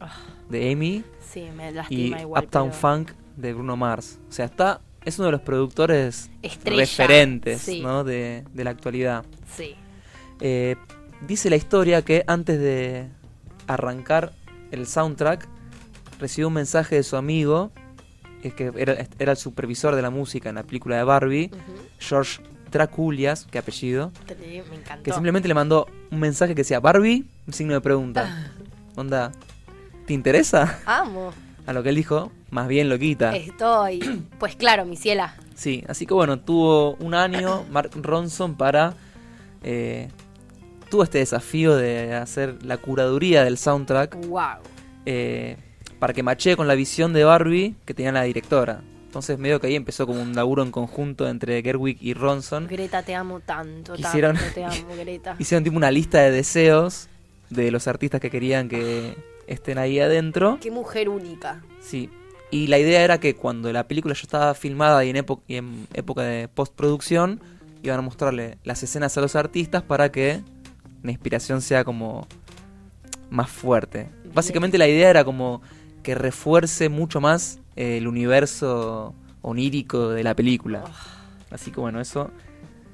Ah. 0.00 0.12
de 0.48 0.70
Amy, 0.72 1.04
Sí, 1.28 1.44
me 1.56 1.72
y 1.90 2.14
igual. 2.20 2.44
Uptown 2.44 2.68
pero- 2.70 2.80
Funk 2.80 3.10
de 3.36 3.52
Bruno 3.54 3.76
Mars. 3.76 4.18
O 4.28 4.32
sea, 4.32 4.44
está 4.46 4.80
es 5.04 5.18
uno 5.18 5.26
de 5.26 5.32
los 5.32 5.40
productores 5.42 6.30
Estrella. 6.42 6.80
referentes 6.80 7.62
Sí. 7.62 7.80
¿no? 7.80 8.02
de, 8.04 8.44
de 8.52 8.64
la 8.64 8.70
actualidad. 8.70 9.24
Sí. 9.56 9.74
Eh, 10.40 10.76
dice 11.26 11.48
la 11.50 11.56
historia 11.56 12.02
que 12.02 12.24
antes 12.26 12.58
de 12.58 13.08
arrancar 13.68 14.32
el 14.72 14.86
soundtrack 14.86 15.48
recibió 16.18 16.48
un 16.48 16.54
mensaje 16.54 16.96
de 16.96 17.02
su 17.02 17.16
amigo, 17.16 17.70
que 18.42 18.72
era, 18.76 18.96
era 19.18 19.32
el 19.32 19.36
supervisor 19.38 19.94
de 19.96 20.02
la 20.02 20.10
música 20.10 20.48
en 20.48 20.54
la 20.56 20.62
película 20.62 20.96
de 20.96 21.04
Barbie. 21.04 21.50
George 21.98 22.40
Draculias, 22.70 23.46
qué 23.50 23.58
apellido, 23.58 24.12
Me 24.70 24.76
encantó. 24.76 25.02
que 25.02 25.12
simplemente 25.12 25.48
le 25.48 25.54
mandó 25.54 25.86
un 26.10 26.20
mensaje 26.20 26.54
que 26.54 26.60
decía 26.62 26.80
Barbie, 26.80 27.24
un 27.46 27.52
signo 27.52 27.72
de 27.72 27.78
Ah. 27.78 27.82
pregunta. 27.82 28.52
Onda, 28.96 29.32
¿te 30.06 30.12
interesa? 30.12 30.78
Amo. 30.86 31.32
A 31.66 31.72
lo 31.72 31.82
que 31.82 31.88
él 31.88 31.96
dijo, 31.96 32.30
más 32.50 32.68
bien 32.68 32.88
loquita. 32.88 33.34
Estoy. 33.36 34.00
Pues 34.38 34.54
claro, 34.56 34.84
mi 34.84 34.96
ciela. 34.96 35.34
Sí, 35.54 35.82
así 35.88 36.06
que 36.06 36.14
bueno, 36.14 36.38
tuvo 36.38 36.94
un 36.96 37.14
año 37.14 37.64
Mark 37.70 37.90
Ronson 37.94 38.54
para... 38.56 38.94
eh, 39.62 40.08
tuvo 40.90 41.02
este 41.02 41.18
desafío 41.18 41.74
de 41.76 42.14
hacer 42.14 42.62
la 42.64 42.76
curaduría 42.76 43.42
del 43.42 43.58
soundtrack 43.58 44.26
Wow. 44.28 44.58
eh, 45.06 45.56
para 45.98 46.12
que 46.12 46.22
machee 46.22 46.56
con 46.56 46.68
la 46.68 46.74
visión 46.74 47.12
de 47.12 47.24
Barbie 47.24 47.74
que 47.84 47.94
tenía 47.94 48.12
la 48.12 48.22
directora. 48.22 48.82
Entonces 49.06 49.38
medio 49.38 49.60
que 49.60 49.68
ahí 49.68 49.76
empezó 49.76 50.06
como 50.06 50.20
un 50.20 50.34
laburo 50.34 50.62
en 50.62 50.70
conjunto 50.70 51.28
entre 51.28 51.62
Gerwig 51.62 51.98
y 52.00 52.12
Ronson. 52.12 52.66
Greta, 52.66 53.02
te 53.02 53.14
amo 53.14 53.40
tanto. 53.40 53.96
Tanto 53.96 54.34
te 54.54 54.64
amo, 54.64 54.94
Greta. 54.98 55.36
Hicieron 55.38 55.64
tipo 55.64 55.76
una 55.76 55.90
lista 55.90 56.20
de 56.20 56.30
deseos 56.30 57.08
de 57.48 57.70
los 57.70 57.88
artistas 57.88 58.20
que 58.20 58.30
querían 58.30 58.68
que 58.68 59.16
estén 59.46 59.78
ahí 59.78 60.00
adentro. 60.00 60.58
Qué 60.60 60.70
mujer 60.70 61.08
única. 61.08 61.62
Sí. 61.80 62.10
Y 62.50 62.66
la 62.66 62.78
idea 62.78 63.02
era 63.02 63.18
que 63.18 63.34
cuando 63.34 63.72
la 63.72 63.88
película 63.88 64.14
ya 64.14 64.22
estaba 64.22 64.54
filmada 64.54 65.04
y 65.04 65.10
en, 65.10 65.24
y 65.48 65.56
en 65.56 65.86
época 65.94 66.22
de 66.22 66.48
postproducción, 66.48 67.40
iban 67.82 67.98
a 67.98 68.02
mostrarle 68.02 68.58
las 68.64 68.82
escenas 68.82 69.16
a 69.16 69.20
los 69.20 69.36
artistas 69.36 69.82
para 69.82 70.10
que 70.10 70.42
la 71.02 71.10
inspiración 71.10 71.62
sea 71.62 71.84
como 71.84 72.26
más 73.30 73.50
fuerte. 73.50 74.08
Básicamente 74.32 74.78
la 74.78 74.88
idea 74.88 75.10
era 75.10 75.24
como 75.24 75.62
que 76.06 76.14
refuerce 76.14 76.88
mucho 76.88 77.20
más 77.20 77.58
eh, 77.74 77.96
el 77.96 78.06
universo 78.06 79.12
onírico 79.42 80.10
de 80.10 80.22
la 80.22 80.36
película. 80.36 80.84
Así 81.50 81.72
que 81.72 81.80
bueno, 81.80 82.00
eso 82.00 82.30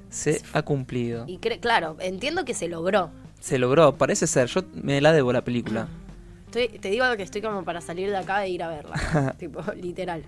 se 0.09 0.41
ha 0.53 0.63
cumplido. 0.63 1.25
Y 1.27 1.37
claro, 1.37 1.95
entiendo 1.99 2.43
que 2.43 2.55
se 2.55 2.67
logró. 2.67 3.11
Se 3.39 3.59
logró, 3.59 3.95
parece 3.99 4.25
ser. 4.25 4.47
Yo 4.47 4.63
me 4.73 4.99
la 4.99 5.11
debo 5.13 5.31
la 5.31 5.43
película. 5.43 5.87
Estoy- 6.47 6.79
te 6.79 6.89
digo 6.89 7.05
que 7.15 7.21
estoy 7.21 7.43
como 7.43 7.63
para 7.63 7.81
salir 7.81 8.09
de 8.09 8.17
acá 8.17 8.43
e 8.45 8.49
ir 8.49 8.63
a 8.63 8.69
verla. 8.69 9.35
tipo, 9.37 9.61
literal. 9.79 10.23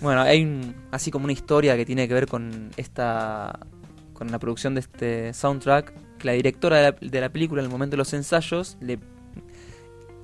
Bueno, 0.00 0.20
hay 0.20 0.44
un- 0.44 0.72
así 0.92 1.10
como 1.10 1.24
una 1.24 1.32
historia 1.32 1.76
que 1.76 1.84
tiene 1.84 2.06
que 2.06 2.14
ver 2.14 2.28
con 2.28 2.70
esta 2.76 3.58
con 4.12 4.30
la 4.30 4.38
producción 4.38 4.74
de 4.74 4.80
este 4.82 5.34
soundtrack, 5.34 5.92
que 6.18 6.26
la 6.26 6.32
directora 6.32 6.76
de 6.76 6.82
la, 6.92 6.96
de 7.10 7.20
la 7.22 7.28
película 7.30 7.60
en 7.60 7.64
el 7.64 7.72
momento 7.72 7.94
de 7.94 7.96
los 7.98 8.12
ensayos 8.12 8.76
le 8.80 9.00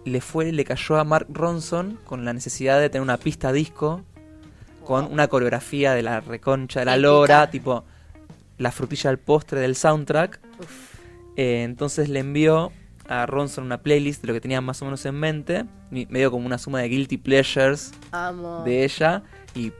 le 0.06 0.20
fue 0.20 0.52
le 0.52 0.64
cayó 0.64 0.98
a 0.98 1.04
Mark 1.04 1.26
Ronson 1.28 1.98
con 2.04 2.24
la 2.24 2.32
necesidad 2.32 2.80
de 2.80 2.88
tener 2.88 3.02
una 3.02 3.18
pista 3.18 3.52
disco 3.52 4.02
con 4.84 5.12
una 5.12 5.26
coreografía 5.26 5.94
de 5.94 6.02
la 6.02 6.20
reconcha 6.20 6.80
de 6.80 6.86
la 6.86 6.96
lora, 6.96 7.50
tipo 7.50 7.84
la 8.56 8.70
frutilla 8.70 9.10
al 9.10 9.18
postre 9.18 9.60
del 9.60 9.74
soundtrack. 9.74 10.40
Eh, 11.36 11.64
entonces 11.64 12.08
le 12.08 12.20
envió 12.20 12.70
a 13.08 13.26
Ronson 13.26 13.64
una 13.64 13.82
playlist 13.82 14.22
de 14.22 14.28
lo 14.28 14.34
que 14.34 14.40
tenía 14.40 14.60
más 14.60 14.80
o 14.80 14.84
menos 14.84 15.04
en 15.06 15.16
mente, 15.16 15.64
medio 15.90 16.30
como 16.30 16.46
una 16.46 16.58
suma 16.58 16.80
de 16.80 16.88
guilty 16.88 17.16
pleasures 17.16 17.92
Amo. 18.12 18.62
de 18.64 18.84
ella 18.84 19.24
y 19.56 19.72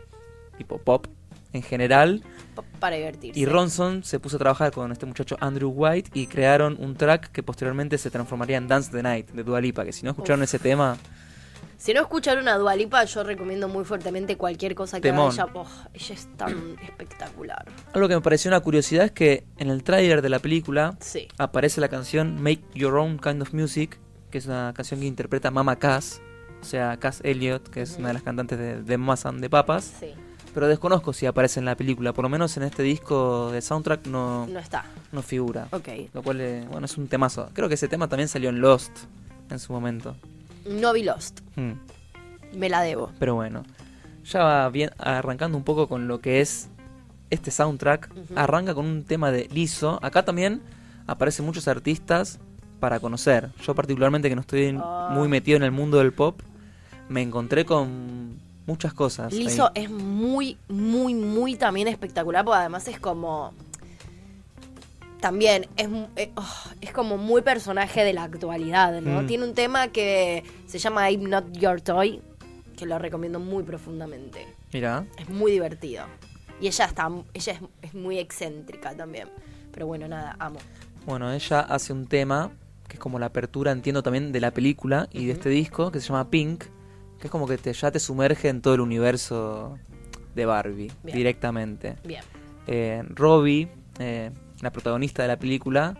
tipo 0.58 0.78
pop 0.78 1.06
en 1.52 1.62
general. 1.62 2.24
Pa- 2.56 2.64
Para 2.80 2.96
divertirse. 2.96 3.38
Y 3.38 3.46
Ronson 3.46 4.02
se 4.02 4.18
puso 4.18 4.34
a 4.36 4.38
trabajar 4.40 4.72
con 4.72 4.90
este 4.90 5.06
muchacho 5.06 5.36
Andrew 5.40 5.70
White 5.70 6.10
y 6.14 6.26
crearon 6.26 6.76
un 6.80 6.96
track 6.96 7.30
que 7.30 7.42
posteriormente 7.44 7.98
se 7.98 8.10
transformaría 8.10 8.56
en 8.56 8.66
Dance 8.66 8.90
the 8.90 9.02
Night 9.02 9.30
de 9.30 9.44
Dua 9.44 9.60
Lipa, 9.60 9.84
que 9.84 9.92
si 9.92 10.02
no 10.04 10.10
escucharon 10.10 10.40
Uf. 10.40 10.44
ese 10.44 10.58
tema, 10.58 10.96
Si 11.78 11.92
no 11.92 12.00
escucharon 12.00 12.42
una 12.42 12.56
Dualipa, 12.56 13.04
yo 13.04 13.22
recomiendo 13.22 13.68
muy 13.68 13.84
fuertemente 13.84 14.36
cualquier 14.38 14.74
cosa 14.74 14.98
que 14.98 15.10
haga 15.10 15.26
ella. 15.28 15.46
Oh, 15.52 15.66
ella 15.92 16.14
es 16.14 16.26
tan 16.38 16.76
espectacular. 16.82 17.66
algo 17.92 18.08
que 18.08 18.14
me 18.14 18.20
pareció 18.22 18.48
una 18.50 18.60
curiosidad 18.60 19.04
es 19.04 19.12
que 19.12 19.44
en 19.58 19.68
el 19.68 19.84
tráiler 19.84 20.22
de 20.22 20.30
la 20.30 20.38
película 20.38 20.96
Sí. 21.00 21.28
aparece 21.36 21.82
la 21.82 21.88
canción 21.88 22.42
Make 22.42 22.62
Your 22.74 22.96
Own 22.96 23.18
Kind 23.18 23.42
of 23.42 23.52
Music, 23.52 23.98
que 24.30 24.38
es 24.38 24.46
una 24.46 24.72
canción 24.74 25.00
que 25.00 25.06
interpreta 25.06 25.50
Mama 25.50 25.76
Cass, 25.76 26.22
o 26.62 26.64
sea, 26.64 26.96
Cass 26.96 27.20
Elliot, 27.24 27.68
que 27.68 27.82
es 27.82 27.96
una 27.98 28.08
de 28.08 28.14
las 28.14 28.22
cantantes 28.22 28.58
de, 28.58 28.82
de 28.82 28.98
Mamas 28.98 29.26
and 29.26 29.42
the 29.42 29.50
Papas, 29.50 29.84
Sí. 30.00 30.14
Pero 30.56 30.68
desconozco 30.68 31.12
si 31.12 31.26
aparece 31.26 31.60
en 31.60 31.66
la 31.66 31.74
película, 31.76 32.14
por 32.14 32.22
lo 32.22 32.30
menos 32.30 32.56
en 32.56 32.62
este 32.62 32.82
disco 32.82 33.50
de 33.52 33.60
soundtrack 33.60 34.06
no, 34.06 34.46
No 34.46 34.58
está. 34.58 34.86
no 35.12 35.20
figura. 35.20 35.68
Ok. 35.70 35.88
Lo 36.14 36.22
cual, 36.22 36.40
eh, 36.40 36.64
bueno, 36.70 36.86
es 36.86 36.96
un 36.96 37.08
temazo. 37.08 37.50
Creo 37.52 37.68
que 37.68 37.74
ese 37.74 37.88
tema 37.88 38.08
también 38.08 38.26
salió 38.28 38.48
en 38.48 38.62
Lost 38.62 38.90
en 39.50 39.58
su 39.58 39.74
momento. 39.74 40.16
No 40.66 40.94
vi 40.94 41.02
Lost. 41.02 41.40
Hmm, 41.56 41.72
Me 42.56 42.70
la 42.70 42.80
debo. 42.80 43.12
Pero 43.18 43.34
bueno, 43.34 43.64
ya 44.24 44.42
va 44.42 44.68
bien 44.70 44.90
arrancando 44.96 45.58
un 45.58 45.64
poco 45.64 45.88
con 45.88 46.08
lo 46.08 46.20
que 46.20 46.40
es 46.40 46.70
este 47.28 47.50
soundtrack. 47.50 48.10
Arranca 48.34 48.74
con 48.74 48.86
un 48.86 49.04
tema 49.04 49.30
de 49.30 49.48
Lizzo. 49.52 49.98
Acá 50.02 50.24
también 50.24 50.62
aparecen 51.06 51.44
muchos 51.44 51.68
artistas 51.68 52.38
para 52.80 52.98
conocer. 52.98 53.50
Yo 53.62 53.74
particularmente 53.74 54.30
que 54.30 54.34
no 54.34 54.40
estoy 54.40 54.74
Ah. 54.82 55.10
muy 55.12 55.28
metido 55.28 55.58
en 55.58 55.64
el 55.64 55.70
mundo 55.72 55.98
del 55.98 56.14
pop, 56.14 56.40
me 57.10 57.20
encontré 57.20 57.66
con 57.66 58.38
muchas 58.66 58.92
cosas. 58.92 59.32
ahí. 59.32 59.38
Lizzo 59.38 59.70
es 59.74 59.90
muy, 59.90 60.58
muy, 60.68 61.14
muy 61.14 61.56
también 61.56 61.88
espectacular, 61.88 62.44
porque 62.44 62.58
además 62.58 62.86
es 62.88 62.98
como. 62.98 63.52
También 65.20 65.66
es, 65.76 65.88
eh, 66.16 66.30
oh, 66.36 66.54
es 66.80 66.92
como 66.92 67.16
muy 67.16 67.40
personaje 67.40 68.04
de 68.04 68.12
la 68.12 68.24
actualidad, 68.24 69.00
¿no? 69.00 69.22
Mm. 69.22 69.26
Tiene 69.26 69.44
un 69.44 69.54
tema 69.54 69.88
que 69.88 70.44
se 70.66 70.78
llama 70.78 71.10
I'm 71.10 71.24
Not 71.24 71.52
Your 71.52 71.80
Toy, 71.80 72.20
que 72.76 72.84
lo 72.86 72.98
recomiendo 72.98 73.40
muy 73.40 73.62
profundamente. 73.62 74.46
Mira, 74.72 75.06
Es 75.18 75.28
muy 75.28 75.52
divertido. 75.52 76.04
Y 76.60 76.68
ella 76.68 76.84
está, 76.84 77.10
ella 77.32 77.52
es, 77.52 77.60
es 77.82 77.94
muy 77.94 78.18
excéntrica 78.18 78.94
también. 78.94 79.28
Pero 79.72 79.86
bueno, 79.86 80.06
nada, 80.06 80.36
amo. 80.38 80.58
Bueno, 81.06 81.32
ella 81.32 81.60
hace 81.60 81.92
un 81.92 82.06
tema 82.06 82.50
que 82.88 82.94
es 82.94 83.00
como 83.00 83.18
la 83.18 83.26
apertura, 83.26 83.72
entiendo 83.72 84.02
también, 84.02 84.32
de 84.32 84.40
la 84.40 84.50
película 84.50 85.08
y 85.12 85.26
de 85.26 85.32
este 85.32 85.48
disco, 85.48 85.90
que 85.90 86.00
se 86.00 86.08
llama 86.08 86.30
Pink, 86.30 86.64
que 87.20 87.26
es 87.28 87.30
como 87.30 87.46
que 87.46 87.58
te, 87.58 87.72
ya 87.72 87.90
te 87.90 87.98
sumerge 88.00 88.48
en 88.48 88.60
todo 88.62 88.74
el 88.74 88.80
universo 88.80 89.78
de 90.34 90.46
Barbie 90.46 90.92
Bien. 91.02 91.16
directamente. 91.16 91.96
Bien. 92.04 92.22
Eh, 92.66 93.02
Robbie, 93.08 93.68
eh, 93.98 94.30
la 94.60 94.70
protagonista 94.72 95.22
de 95.22 95.28
la 95.28 95.38
película, 95.38 95.96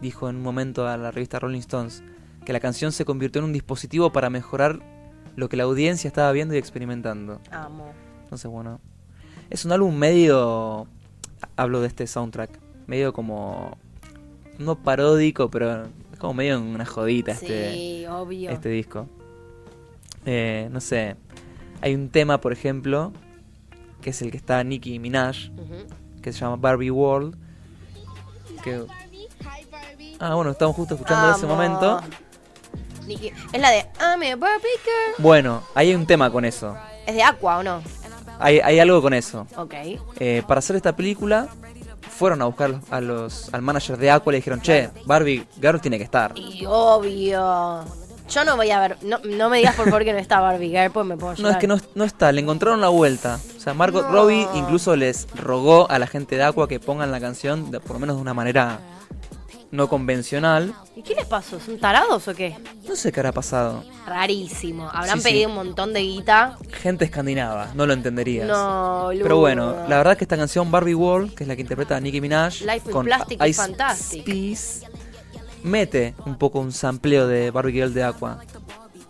dijo 0.00 0.28
en 0.28 0.36
un 0.36 0.42
momento 0.42 0.86
a 0.88 0.96
la 0.96 1.10
revista 1.10 1.38
Rolling 1.38 1.60
Stones 1.60 2.02
que 2.44 2.52
la 2.52 2.60
canción 2.60 2.92
se 2.92 3.04
convirtió 3.04 3.40
en 3.40 3.46
un 3.46 3.52
dispositivo 3.52 4.12
para 4.12 4.30
mejorar 4.30 4.80
lo 5.36 5.48
que 5.48 5.56
la 5.56 5.64
audiencia 5.64 6.08
estaba 6.08 6.32
viendo 6.32 6.54
y 6.54 6.58
experimentando. 6.58 7.40
Amo. 7.50 7.92
Entonces, 8.22 8.50
bueno, 8.50 8.80
es 9.50 9.64
un 9.64 9.72
álbum 9.72 9.94
medio, 9.94 10.86
hablo 11.56 11.80
de 11.80 11.88
este 11.88 12.06
soundtrack, 12.06 12.58
medio 12.86 13.12
como, 13.12 13.76
no 14.58 14.82
paródico, 14.82 15.50
pero 15.50 15.84
es 16.12 16.18
como 16.18 16.34
medio 16.34 16.60
una 16.60 16.86
jodita 16.86 17.32
este, 17.32 17.72
Sí, 17.74 18.06
obvio. 18.06 18.50
este 18.50 18.68
disco. 18.70 19.08
Eh, 20.26 20.68
no 20.70 20.80
sé, 20.80 21.16
hay 21.80 21.94
un 21.94 22.10
tema, 22.10 22.40
por 22.40 22.52
ejemplo, 22.52 23.12
que 24.02 24.10
es 24.10 24.20
el 24.22 24.30
que 24.30 24.36
está 24.36 24.62
Nicki 24.64 24.98
Minaj, 24.98 25.36
que 26.22 26.32
se 26.32 26.40
llama 26.40 26.56
Barbie 26.56 26.90
World. 26.90 27.36
Que... 28.62 28.84
Ah, 30.18 30.34
bueno, 30.34 30.50
estamos 30.50 30.74
justo 30.74 30.94
escuchando 30.94 31.30
ese 31.36 31.44
Amo. 31.44 31.54
momento. 31.54 32.00
Nicki- 33.06 33.32
Es 33.52 33.60
la 33.60 33.70
de 33.70 33.86
I'm 34.00 34.22
a 34.22 34.36
Barbie 34.36 34.66
girl. 34.82 35.14
Bueno, 35.22 35.62
ahí 35.74 35.90
hay 35.90 35.94
un 35.94 36.06
tema 36.06 36.30
con 36.30 36.44
eso. 36.44 36.76
¿Es 37.06 37.14
de 37.14 37.22
Aqua 37.22 37.58
o 37.58 37.62
no? 37.62 37.80
Hay, 38.40 38.58
hay 38.60 38.78
algo 38.80 39.00
con 39.00 39.14
eso. 39.14 39.46
Ok. 39.56 39.74
Eh, 40.18 40.42
para 40.46 40.58
hacer 40.58 40.74
esta 40.76 40.94
película, 40.96 41.48
fueron 42.10 42.42
a 42.42 42.46
buscar 42.46 42.80
a 42.90 43.00
los, 43.00 43.52
al 43.54 43.62
manager 43.62 43.96
de 43.96 44.10
Aqua 44.10 44.32
y 44.32 44.34
le 44.34 44.38
dijeron, 44.38 44.60
che, 44.60 44.90
Barbie 45.04 45.46
Girl 45.60 45.80
tiene 45.80 45.98
que 45.98 46.04
estar. 46.04 46.32
Y 46.36 46.64
obvio. 46.66 47.84
Yo 48.28 48.44
no 48.44 48.56
voy 48.56 48.70
a 48.70 48.80
ver. 48.80 48.96
No, 49.02 49.18
no 49.24 49.48
me 49.48 49.58
digas 49.58 49.74
por 49.76 49.84
favor 49.86 50.04
que 50.04 50.12
no 50.12 50.18
está 50.18 50.40
Barbie 50.40 50.68
Girl, 50.70 50.90
pues 50.90 51.06
me 51.06 51.16
puedo 51.16 51.32
No, 51.32 51.34
es 51.34 51.42
llorar. 51.42 51.58
que 51.60 51.66
no, 51.66 51.78
no 51.94 52.04
está, 52.04 52.32
le 52.32 52.40
encontraron 52.40 52.80
la 52.80 52.88
vuelta. 52.88 53.38
O 53.56 53.60
sea, 53.60 53.72
Margot 53.74 54.06
No. 54.06 54.12
Robbie 54.12 54.46
incluso 54.54 54.96
les 54.96 55.28
rogó 55.34 55.90
a 55.90 55.98
la 55.98 56.06
gente 56.06 56.36
de 56.36 56.42
Aqua 56.44 56.66
que 56.68 56.80
pongan 56.80 57.12
la 57.12 57.20
canción, 57.20 57.70
de- 57.70 57.80
por 57.80 57.92
lo 57.92 58.00
menos 58.00 58.16
de 58.16 58.22
una 58.22 58.34
manera 58.34 58.80
no 59.70 59.88
convencional. 59.88 60.74
¿Y 60.94 61.02
qué 61.02 61.14
les 61.14 61.26
pasó? 61.26 61.58
¿Son 61.60 61.78
tarados 61.78 62.26
o 62.28 62.34
qué? 62.34 62.56
No 62.88 62.96
sé 62.96 63.12
qué 63.12 63.20
habrá 63.20 63.32
pasado. 63.32 63.84
Rarísimo. 64.06 64.88
Habrán 64.88 65.18
Sí, 65.20 65.24
sí. 65.24 65.30
pedido 65.32 65.48
un 65.50 65.54
montón 65.56 65.92
de 65.92 66.00
guita. 66.00 66.56
Gente 66.82 67.04
escandinava, 67.04 67.68
no 67.74 67.84
lo 67.86 67.92
entenderías. 67.92 68.46
No, 68.46 69.08
Pero 69.12 69.38
bueno, 69.38 69.74
la 69.88 69.96
verdad 69.98 70.12
es 70.12 70.18
que 70.18 70.24
esta 70.24 70.36
canción 70.36 70.70
Barbie 70.70 70.94
World, 70.94 71.34
que 71.34 71.44
es 71.44 71.48
la 71.48 71.56
que 71.56 71.62
interpreta 71.62 71.98
Nicki 72.00 72.20
Minaj, 72.20 72.60
Life 72.62 72.92
with 72.92 73.04
Plastic 73.04 73.40
is 73.42 73.48
Ice 73.50 73.60
fantastic. 73.62 74.24
Mete 75.66 76.14
un 76.24 76.36
poco 76.36 76.60
un 76.60 76.72
sampleo 76.72 77.26
de 77.26 77.50
Barbie 77.50 77.72
Girl 77.72 77.92
de 77.92 78.04
Aqua. 78.04 78.38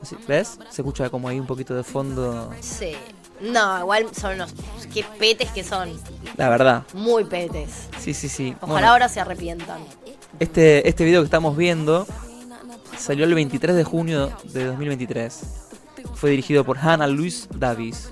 Así, 0.03 0.17
¿Ves? 0.27 0.59
Se 0.71 0.83
escucha 0.83 1.09
como 1.11 1.29
ahí 1.29 1.39
un 1.39 1.47
poquito 1.47 1.75
de 1.75 1.83
fondo. 1.85 2.51
Sí. 2.61 2.93
No, 3.41 3.81
igual 3.81 4.07
son 4.19 4.35
unos. 4.37 4.55
Qué 4.93 5.05
petes 5.19 5.51
que 5.51 5.63
son. 5.63 5.91
La 6.37 6.49
verdad. 6.49 6.85
Muy 6.95 7.25
petes. 7.25 7.89
Sí, 7.99 8.15
sí, 8.15 8.29
sí. 8.29 8.55
Ojalá 8.61 8.73
Bueno, 8.73 8.89
ahora 8.89 9.09
se 9.09 9.21
arrepientan. 9.21 9.79
este, 10.41 10.89
este 10.89 11.05
video 11.05 11.21
que 11.21 11.27
estamos 11.27 11.57
viendo 11.57 12.07
salió 12.97 13.25
el 13.27 13.35
23 13.35 13.77
de 13.77 13.85
junio 13.85 14.33
de 14.45 14.65
2023. 14.65 15.41
Fue 16.15 16.31
dirigido 16.31 16.65
por 16.65 16.79
Hannah 16.79 17.07
Louise 17.07 17.47
Davis. 17.55 18.11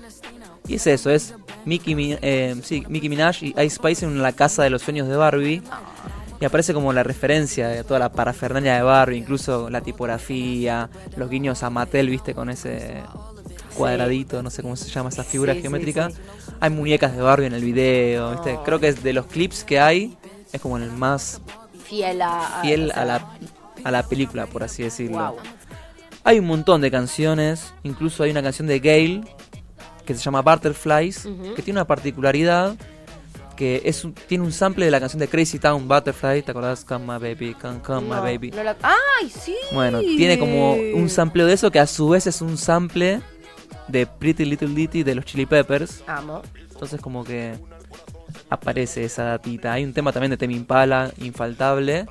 Y 0.67 0.75
es 0.75 0.85
eso, 0.87 1.09
es 1.09 1.33
Mickey, 1.65 1.95
Mi- 1.95 2.17
eh, 2.21 2.55
sí, 2.63 2.83
Nicki 2.87 3.09
Minaj 3.09 3.41
y 3.43 3.47
Ice 3.61 3.69
Spice 3.77 4.05
en 4.05 4.21
la 4.21 4.31
casa 4.31 4.63
de 4.63 4.69
los 4.69 4.81
sueños 4.83 5.07
de 5.07 5.15
Barbie. 5.15 5.61
Aparece 6.45 6.73
como 6.73 6.93
la 6.93 7.03
referencia 7.03 7.67
de 7.69 7.83
toda 7.83 7.99
la 7.99 8.11
parafernalia 8.11 8.75
de 8.75 8.81
Barbie, 8.81 9.17
incluso 9.17 9.69
la 9.69 9.81
tipografía, 9.81 10.89
los 11.17 11.29
guiños 11.29 11.63
a 11.63 11.69
Mattel, 11.69 12.09
viste, 12.09 12.33
con 12.33 12.49
ese 12.49 13.01
cuadradito, 13.75 14.41
no 14.41 14.49
sé 14.49 14.61
cómo 14.61 14.75
se 14.75 14.89
llama 14.89 15.09
esa 15.09 15.23
figura 15.23 15.53
Sí, 15.53 15.61
geométrica. 15.61 16.09
sí. 16.09 16.17
Hay 16.59 16.69
muñecas 16.69 17.15
de 17.15 17.21
Barbie 17.21 17.47
en 17.47 17.53
el 17.53 17.63
video, 17.63 18.31
viste. 18.31 18.53
Oh. 18.55 18.63
Creo 18.63 18.79
que 18.79 18.87
es 18.89 19.03
de 19.03 19.13
los 19.13 19.25
clips 19.25 19.63
que 19.63 19.79
hay, 19.79 20.17
es 20.53 20.61
como 20.61 20.77
el 20.77 20.91
más 20.91 21.41
Fiel 21.85 22.21
a. 22.21 22.59
fiel 22.61 22.87
la, 22.87 23.27
a 23.83 23.91
la 23.91 24.03
película, 24.03 24.47
por 24.47 24.63
así 24.63 24.83
decirlo. 24.83 25.35
Hay 26.23 26.39
un 26.39 26.45
montón 26.47 26.81
de 26.81 26.89
canciones, 26.89 27.73
incluso 27.83 28.23
hay 28.23 28.31
una 28.31 28.41
canción 28.41 28.67
de 28.67 28.79
Gale 28.79 29.21
que 30.05 30.13
se 30.15 30.21
llama 30.21 30.41
Butterflies, 30.41 31.27
que 31.55 31.61
tiene 31.61 31.79
una 31.79 31.85
particularidad 31.87 32.75
que 33.55 33.81
es 33.85 34.03
un- 34.03 34.13
tiene 34.13 34.43
un 34.43 34.51
sample 34.51 34.85
de 34.85 34.91
la 34.91 34.99
canción 34.99 35.19
de 35.19 35.27
Crazy 35.27 35.59
Town 35.59 35.87
Butterfly, 35.87 36.41
¿te 36.43 36.51
acordás? 36.51 36.83
Come 36.83 37.05
my 37.05 37.19
baby, 37.19 37.53
come, 37.53 37.79
come 37.81 38.07
No, 38.07 38.15
my 38.15 38.21
baby. 38.33 38.51
no 38.51 38.63
la- 38.63 38.75
¡Ay, 38.81 39.29
sí! 39.29 39.55
Bueno, 39.73 39.99
tiene 39.99 40.37
como 40.39 40.73
un 40.73 41.09
sampleo 41.09 41.45
de 41.47 41.53
eso 41.53 41.71
que 41.71 41.79
a 41.79 41.87
su 41.87 42.09
vez 42.09 42.27
es 42.27 42.41
un 42.41 42.57
sample 42.57 43.21
de 43.87 44.05
Pretty 44.07 44.45
Little 44.45 44.69
Ditty 44.69 45.03
de 45.03 45.15
los 45.15 45.25
Chili 45.25 45.45
Peppers. 45.45 46.03
Amo. 46.07 46.41
Entonces 46.71 46.99
como 46.99 47.23
que 47.23 47.53
aparece 48.49 49.03
esa 49.05 49.23
datita. 49.23 49.73
Hay 49.73 49.83
un 49.83 49.93
tema 49.93 50.11
también 50.11 50.31
de 50.31 50.37
Temi 50.37 50.55
Impala, 50.55 51.11
infaltable, 51.17 52.05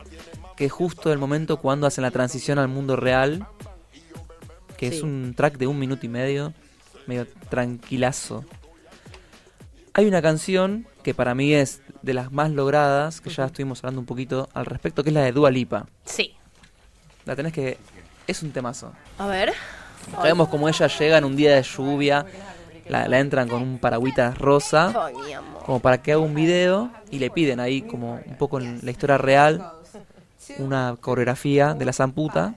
que 0.57 0.65
es 0.67 0.73
justo 0.73 1.13
el 1.13 1.19
momento 1.19 1.59
cuando 1.59 1.87
hacen 1.87 2.03
la 2.03 2.11
transición 2.11 2.59
al 2.59 2.69
mundo 2.69 2.97
real, 2.97 3.47
que 4.79 4.91
Sí. 4.91 4.97
es 4.97 5.03
un 5.03 5.35
track 5.37 5.59
de 5.59 5.67
un 5.67 5.79
minuto 5.79 6.07
y 6.07 6.09
medio, 6.09 6.53
medio 7.07 7.27
tranquilazo. 7.51 8.45
Hay 9.97 10.07
una 10.07 10.21
canción 10.21 10.89
que 11.05 11.15
para 11.15 11.37
mí 11.37 11.55
es 11.55 11.81
de 12.03 12.15
las 12.15 12.33
más 12.33 12.51
logradas, 12.51 13.21
que 13.21 13.31
ya 13.31 13.45
estuvimos 13.45 13.79
hablando 13.79 14.01
un 14.01 14.07
poquito 14.07 14.49
al 14.53 14.67
respecto, 14.67 15.05
que 15.05 15.11
es 15.11 15.15
la 15.15 15.23
de 15.23 15.31
Dua 15.31 15.53
Lipa. 15.53 15.87
Sí. 16.05 16.35
La 17.25 17.37
tenés 17.37 17.53
que... 17.53 17.79
Es 18.27 18.43
un 18.43 18.51
temazo. 18.51 18.93
A 19.19 19.29
ver. 19.29 19.53
Vemos 20.21 20.49
como 20.49 20.69
ella 20.69 20.89
llega 20.89 21.19
en 21.19 21.25
un 21.25 21.37
día 21.37 21.55
de 21.55 21.63
lluvia, 21.63 22.27
la, 22.89 23.07
la 23.07 23.21
entran 23.21 23.49
con 23.49 23.63
un 23.63 23.79
paragüitas 23.79 24.37
rosa 24.37 25.11
como 25.65 25.79
para 25.79 26.03
que 26.03 26.13
haga 26.13 26.21
un 26.21 26.35
video 26.35 26.91
y 27.11 27.21
le 27.21 27.31
piden 27.31 27.61
ahí 27.61 27.83
como 27.83 28.21
un 28.27 28.37
poco 28.37 28.59
en 28.59 28.81
la 28.83 28.91
historia 28.91 29.17
real 29.17 29.73
una 30.59 30.97
coreografía 31.01 31.73
de 31.73 31.85
la 31.85 31.93
zamputa 31.93 32.57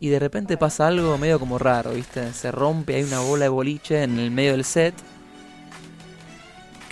y 0.00 0.08
de 0.08 0.18
repente 0.18 0.56
pasa 0.56 0.88
algo 0.88 1.16
medio 1.18 1.38
como 1.38 1.58
raro, 1.58 1.90
¿viste? 1.90 2.32
Se 2.32 2.50
rompe, 2.50 2.96
hay 2.96 3.04
una 3.04 3.20
bola 3.20 3.44
de 3.44 3.50
boliche 3.50 4.02
en 4.02 4.18
el 4.18 4.32
medio 4.32 4.52
del 4.52 4.64
set 4.64 4.94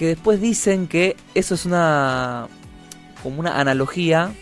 que 0.00 0.06
después 0.06 0.40
dicen 0.40 0.88
que 0.88 1.14
eso 1.34 1.54
es 1.54 1.66
una 1.66 2.48
como 3.22 3.38
una 3.38 3.60
analogía 3.60 4.32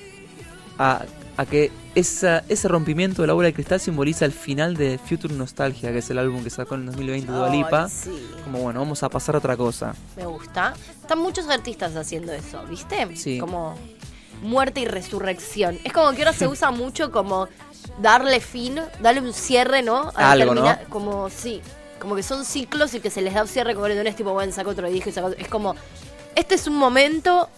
a, 0.79 1.03
a 1.37 1.47
que 1.47 1.73
esa, 1.97 2.45
ese 2.49 2.69
rompimiento 2.69 3.23
de 3.23 3.27
la 3.27 3.35
bola 3.35 3.47
de 3.47 3.55
cristal 3.55 3.81
simboliza 3.81 4.25
el 4.25 4.31
final 4.31 4.77
de 4.77 4.99
Future 4.99 5.35
Nostalgia, 5.35 5.91
que 5.91 5.99
es 5.99 6.09
el 6.11 6.19
álbum 6.21 6.45
que 6.45 6.51
sacó 6.51 6.77
en 6.77 6.83
el 6.83 6.87
2020 6.87 7.33
Dua 7.33 7.51
Ay, 7.51 7.59
Lipa. 7.59 7.89
sí. 7.89 8.25
Como 8.45 8.61
bueno, 8.61 8.79
vamos 8.79 9.03
a 9.03 9.09
pasar 9.09 9.35
a 9.35 9.39
otra 9.39 9.57
cosa. 9.57 9.97
Me 10.17 10.27
gusta. 10.27 10.75
Están 11.01 11.19
muchos 11.19 11.49
artistas 11.49 11.97
haciendo 11.97 12.33
eso, 12.33 12.63
¿viste? 12.71 13.17
Sí. 13.17 13.41
Como 13.41 13.77
muerte 14.45 14.79
y 14.79 14.85
resurrección. 14.85 15.77
Es 15.83 15.93
como 15.93 16.13
que 16.13 16.19
ahora 16.19 16.35
se 16.35 16.47
usa 16.47 16.71
mucho 16.71 17.11
como 17.11 17.49
darle 18.01 18.39
fin, 18.39 18.79
darle 19.03 19.23
un 19.23 19.33
cierre, 19.33 19.83
¿no? 19.83 20.13
A 20.15 20.31
Algo, 20.31 20.55
¿no? 20.55 20.73
Como, 20.89 21.29
sí, 21.31 21.61
como 21.99 22.15
que 22.17 22.23
son 22.23 22.45
ciclos 22.45 22.95
y 22.95 23.01
que 23.01 23.11
se 23.11 23.23
les 23.23 23.35
da 23.35 23.43
un 23.43 23.49
cierre 23.49 23.75
como 23.75 23.89
no 23.89 23.95
es 23.95 24.17
tipo, 24.17 24.33
bueno, 24.33 24.53
saco 24.53 24.71
otro 24.71 24.89
disco 24.91 25.09
y 25.11 25.13
saco 25.13 25.29
otro- 25.29 25.39
Es 25.41 25.49
como, 25.49 25.75
este 26.35 26.55
es 26.55 26.67
un 26.67 26.77
momento, 26.77 27.49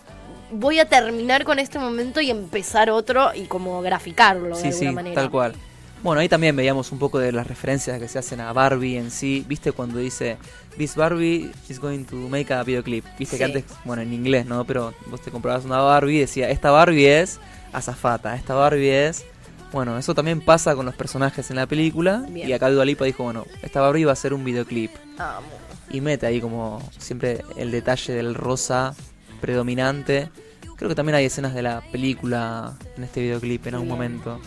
voy 0.52 0.78
a 0.80 0.88
terminar 0.88 1.44
con 1.44 1.58
este 1.58 1.78
momento 1.78 2.20
y 2.20 2.30
empezar 2.30 2.90
otro 2.90 3.34
y 3.34 3.44
como 3.46 3.80
graficarlo 3.82 4.56
de 4.56 4.62
Sí, 4.62 4.68
alguna 4.68 4.78
sí, 4.90 4.94
manera. 4.94 5.14
tal 5.22 5.30
cual. 5.30 5.54
Bueno, 6.02 6.22
ahí 6.22 6.30
también 6.30 6.56
veíamos 6.56 6.92
un 6.92 6.98
poco 6.98 7.18
de 7.18 7.30
las 7.30 7.46
referencias 7.46 7.98
que 8.00 8.08
se 8.08 8.18
hacen 8.18 8.40
a 8.40 8.54
Barbie 8.54 8.96
en 8.96 9.10
sí. 9.10 9.44
¿Viste 9.46 9.70
cuando 9.72 9.98
dice 9.98 10.38
This 10.78 10.96
Barbie 10.96 11.52
is 11.68 11.78
going 11.78 12.04
to 12.04 12.16
make 12.16 12.50
a 12.54 12.62
videoclip? 12.62 13.04
Viste 13.18 13.36
que 13.36 13.44
antes, 13.44 13.64
bueno, 13.84 14.00
en 14.00 14.14
inglés, 14.14 14.46
¿no? 14.46 14.64
Pero 14.64 14.94
vos 15.08 15.20
te 15.20 15.30
comprabas 15.30 15.66
una 15.66 15.76
Barbie 15.78 16.16
y 16.16 16.20
decía, 16.20 16.48
esta 16.48 16.70
Barbie 16.70 17.06
es 17.20 17.38
azafata, 17.74 18.34
esta 18.34 18.54
Barbie 18.54 18.88
es... 19.08 19.26
Bueno, 19.72 19.96
eso 19.98 20.14
también 20.14 20.40
pasa 20.40 20.74
con 20.74 20.84
los 20.86 20.94
personajes 20.94 21.48
en 21.50 21.56
la 21.56 21.66
película. 21.66 22.24
Bien. 22.28 22.48
Y 22.48 22.52
acá 22.52 22.68
Dua 22.70 22.84
Lipa 22.84 23.04
dijo, 23.04 23.22
bueno, 23.24 23.46
esta 23.62 23.80
Barbie 23.80 24.04
va 24.04 24.12
a 24.12 24.16
ser 24.16 24.34
un 24.34 24.44
videoclip. 24.44 24.90
Amo. 25.18 25.46
Y 25.90 26.00
mete 26.00 26.26
ahí 26.26 26.40
como 26.40 26.82
siempre 26.98 27.44
el 27.56 27.70
detalle 27.70 28.12
del 28.12 28.34
rosa 28.34 28.94
predominante. 29.40 30.28
Creo 30.76 30.88
que 30.88 30.94
también 30.94 31.16
hay 31.16 31.24
escenas 31.26 31.54
de 31.54 31.62
la 31.62 31.82
película 31.92 32.74
en 32.96 33.04
este 33.04 33.20
videoclip 33.20 33.66
en 33.66 33.74
algún 33.74 33.88
Bien. 33.88 33.96
momento. 33.98 34.40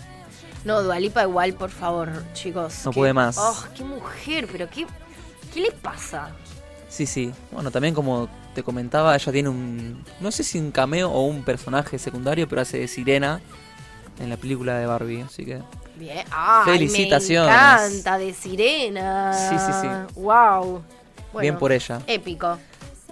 No, 0.66 0.82
Dualipa 0.82 1.24
igual, 1.24 1.54
por 1.54 1.70
favor, 1.70 2.10
chicos. 2.34 2.82
No 2.86 2.92
que- 2.92 3.00
puede 3.00 3.14
más. 3.14 3.38
Oh, 3.38 3.66
qué 3.76 3.84
mujer, 3.84 4.48
pero 4.52 4.70
qué, 4.70 4.86
¿qué 5.54 5.62
le 5.62 5.72
pasa? 5.72 6.30
Sí, 6.90 7.06
sí. 7.06 7.32
Bueno, 7.52 7.72
también 7.72 7.94
como 7.94 8.30
te 8.56 8.64
comentaba, 8.64 9.16
ella 9.16 9.32
tiene 9.32 9.50
un... 9.50 10.04
No 10.22 10.32
sé 10.32 10.44
si 10.44 10.60
un 10.60 10.72
cameo 10.72 11.10
o 11.12 11.26
un 11.26 11.44
personaje 11.44 11.98
secundario, 12.00 12.48
pero 12.48 12.62
hace 12.62 12.78
de 12.80 12.88
sirena 12.88 13.42
en 14.20 14.30
la 14.30 14.38
película 14.38 14.78
de 14.78 14.86
Barbie, 14.86 15.22
así 15.22 15.46
que... 15.46 15.62
Bien. 15.96 16.26
Ay, 16.32 16.72
Felicitaciones. 16.74 17.52
Me 17.54 17.88
encanta, 17.88 18.18
de 18.18 18.34
sirena. 18.34 19.34
Sí, 19.34 19.56
sí, 19.60 19.72
sí. 19.82 20.20
Wow. 20.20 20.82
Bien 21.40 21.58
por 21.58 21.72
ella. 21.72 22.02
Épico. 22.08 22.58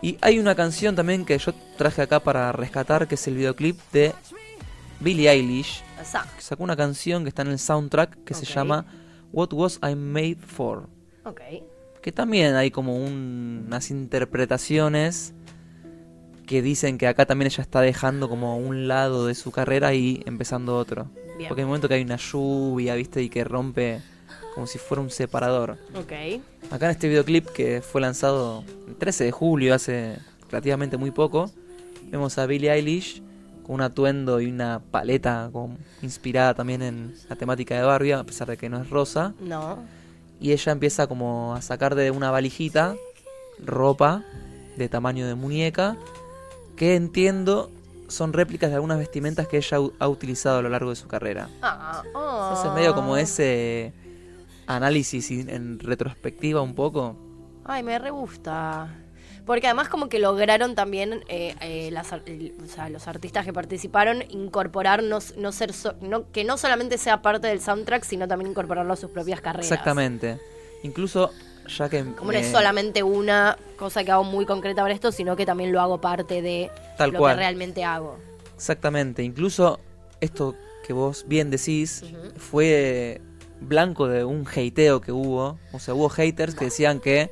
Y 0.01 0.17
hay 0.22 0.39
una 0.39 0.55
canción 0.55 0.96
también 0.96 1.25
que 1.25 1.38
yo 1.38 1.53
traje 1.77 2.01
acá 2.01 2.20
para 2.20 2.51
rescatar, 2.51 3.08
que 3.08 3.15
es 3.15 3.27
el 3.27 3.36
videoclip 3.36 3.79
de 3.91 4.13
Billie 5.00 5.29
Eilish, 5.29 5.84
que 6.36 6.41
sacó 6.41 6.63
una 6.63 6.75
canción 6.75 7.24
que 7.24 7.29
está 7.29 7.43
en 7.43 7.50
el 7.50 7.60
soundtrack 7.60 8.24
que 8.24 8.34
se 8.34 8.46
llama 8.46 8.86
What 9.31 9.53
Was 9.53 9.79
I 9.88 9.96
Made 9.96 10.38
For. 10.46 10.88
Ok. 11.24 11.41
Que 12.01 12.12
también 12.12 12.55
hay 12.55 12.72
como 12.72 12.96
un- 12.96 13.65
unas 13.67 13.91
interpretaciones 13.91 15.34
que 16.51 16.62
dicen 16.62 16.98
que 16.98 17.08
acá 17.08 17.25
también 17.25 17.50
ella 17.50 17.62
está 17.62 17.79
dejando 17.79 18.27
como 18.27 18.58
un 18.58 18.89
lado 18.89 19.25
de 19.25 19.36
su 19.36 19.51
carrera 19.51 19.93
y 19.93 20.22
empezando 20.25 20.75
otro. 20.75 21.08
Bien. 21.38 21.48
Porque 21.48 21.62
hay 21.62 21.63
un 21.63 21.70
momento 21.70 21.88
que 21.88 21.93
hay 21.93 22.01
una 22.01 22.17
lluvia, 22.17 22.93
¿viste? 22.96 23.24
Y 23.24 23.29
que 23.29 23.46
rompe 23.46 24.01
como 24.53 24.67
si 24.67 24.77
fuera 24.77 25.01
un 25.01 25.10
separador. 25.10 25.77
Ok. 25.96 26.12
Acá 26.70 26.88
en 26.88 26.91
este 26.91 27.08
videoclip 27.08 27.48
que 27.51 27.81
fue 27.81 28.01
lanzado 28.01 28.65
el 28.86 28.98
13 28.98 29.24
de 29.24 29.31
julio, 29.31 29.74
hace 29.74 30.17
relativamente 30.50 30.98
muy 30.98 31.12
poco, 31.12 31.50
vemos 32.12 32.38
a 32.38 32.46
Billie 32.48 32.70
Eilish 32.70 33.24
con 33.63 33.75
un 33.75 33.81
atuendo 33.81 34.41
y 34.41 34.48
una 34.48 34.81
paleta 34.91 35.50
como 35.53 35.77
inspirada 36.01 36.53
también 36.53 36.81
en 36.81 37.15
la 37.29 37.38
temática 37.38 37.77
de 37.77 37.84
Barbie, 37.84 38.12
a 38.12 38.25
pesar 38.25 38.50
de 38.50 38.58
que 38.58 38.67
no 38.67 38.81
es 38.81 38.89
rosa. 38.89 39.34
No. 39.39 39.79
Y 40.41 40.51
ella 40.51 40.74
empieza 40.74 41.08
como 41.08 41.55
a 41.55 41.62
sacar 41.62 41.96
de 41.96 42.12
una 42.12 42.29
valijita 42.29 42.98
ropa 43.65 44.25
de 44.75 44.89
tamaño 44.89 45.25
de 45.25 45.36
muñeca, 45.36 45.96
que 46.75 46.96
entiendo 46.96 47.70
son 48.08 48.34
réplicas 48.34 48.70
de 48.70 48.75
algunas 48.75 48.98
vestimentas 48.98 49.48
que 49.48 49.58
ella 49.58 49.78
ha 50.00 50.08
utilizado 50.08 50.58
a 50.60 50.62
lo 50.62 50.70
largo 50.70 50.90
de 50.90 50.96
su 50.98 51.08
carrera. 51.08 51.50
Ah, 51.62 52.04
oh. 52.13 52.50
Entonces 52.50 52.74
medio 52.74 52.94
como 52.94 53.16
ese 53.18 53.94
análisis 54.68 55.30
en 55.30 55.80
retrospectiva 55.80 56.62
un 56.62 56.75
poco. 56.75 57.16
Ay, 57.66 57.84
me 57.84 57.98
re 58.00 58.10
gusta. 58.12 58.90
Porque 59.46 59.68
además 59.68 59.90
como 59.90 60.08
que 60.08 60.20
lograron 60.20 60.75
también 60.75 61.24
eh, 61.28 61.56
eh, 61.62 61.90
las 61.92 62.13
ar- 62.13 62.22
el- 62.25 62.54
o 62.63 62.68
sea, 62.68 62.90
los 62.90 63.08
artistas 63.08 63.44
que 63.46 63.51
participaron 63.54 64.24
incorporar 64.30 65.01
no, 65.04 65.18
s- 65.18 65.34
no 65.38 65.51
ser 65.51 65.74
so- 65.74 65.96
no, 66.01 66.30
que 66.32 66.44
no 66.44 66.58
solamente 66.58 66.98
sea 66.98 67.22
parte 67.22 67.48
del 67.48 67.60
soundtrack, 67.60 68.04
sino 68.04 68.28
también 68.28 68.51
incorporarlo 68.51 68.94
a 68.94 68.96
sus 68.96 69.10
propias 69.10 69.42
carreras. 69.42 69.70
Exactamente. 69.72 70.40
Incluso 70.84 71.32
ya 71.68 71.89
que... 71.89 72.03
Como 72.15 72.32
no 72.32 72.38
es 72.38 72.48
eh, 72.48 72.51
solamente 72.51 73.03
una 73.03 73.58
cosa 73.77 74.03
que 74.03 74.12
hago 74.12 74.24
muy 74.24 74.46
concreta 74.46 74.82
para 74.82 74.94
esto, 74.94 75.12
sino 75.12 75.36
que 75.36 75.46
también 75.46 75.72
lo 75.72 75.82
hago 75.82 76.00
parte 76.01 76.41
de 76.41 76.70
Tal 76.98 77.12
lo 77.12 77.20
cual. 77.20 77.36
que 77.36 77.39
realmente 77.39 77.84
hago. 77.84 78.18
Exactamente. 78.56 79.24
Incluso 79.24 79.80
esto 80.20 80.56
que 80.86 80.94
vos 80.94 81.25
bien 81.27 81.50
decís 81.50 82.03
fue 82.38 83.22
blanco 83.60 84.08
de 84.08 84.24
un 84.24 84.46
hateo 84.48 85.01
que 85.01 85.12
hubo. 85.12 85.60
O 85.72 85.80
sea, 85.80 85.94
hubo 85.94 86.10
haters 86.10 86.56
que 86.56 86.65
decían 86.65 87.00
que 87.00 87.32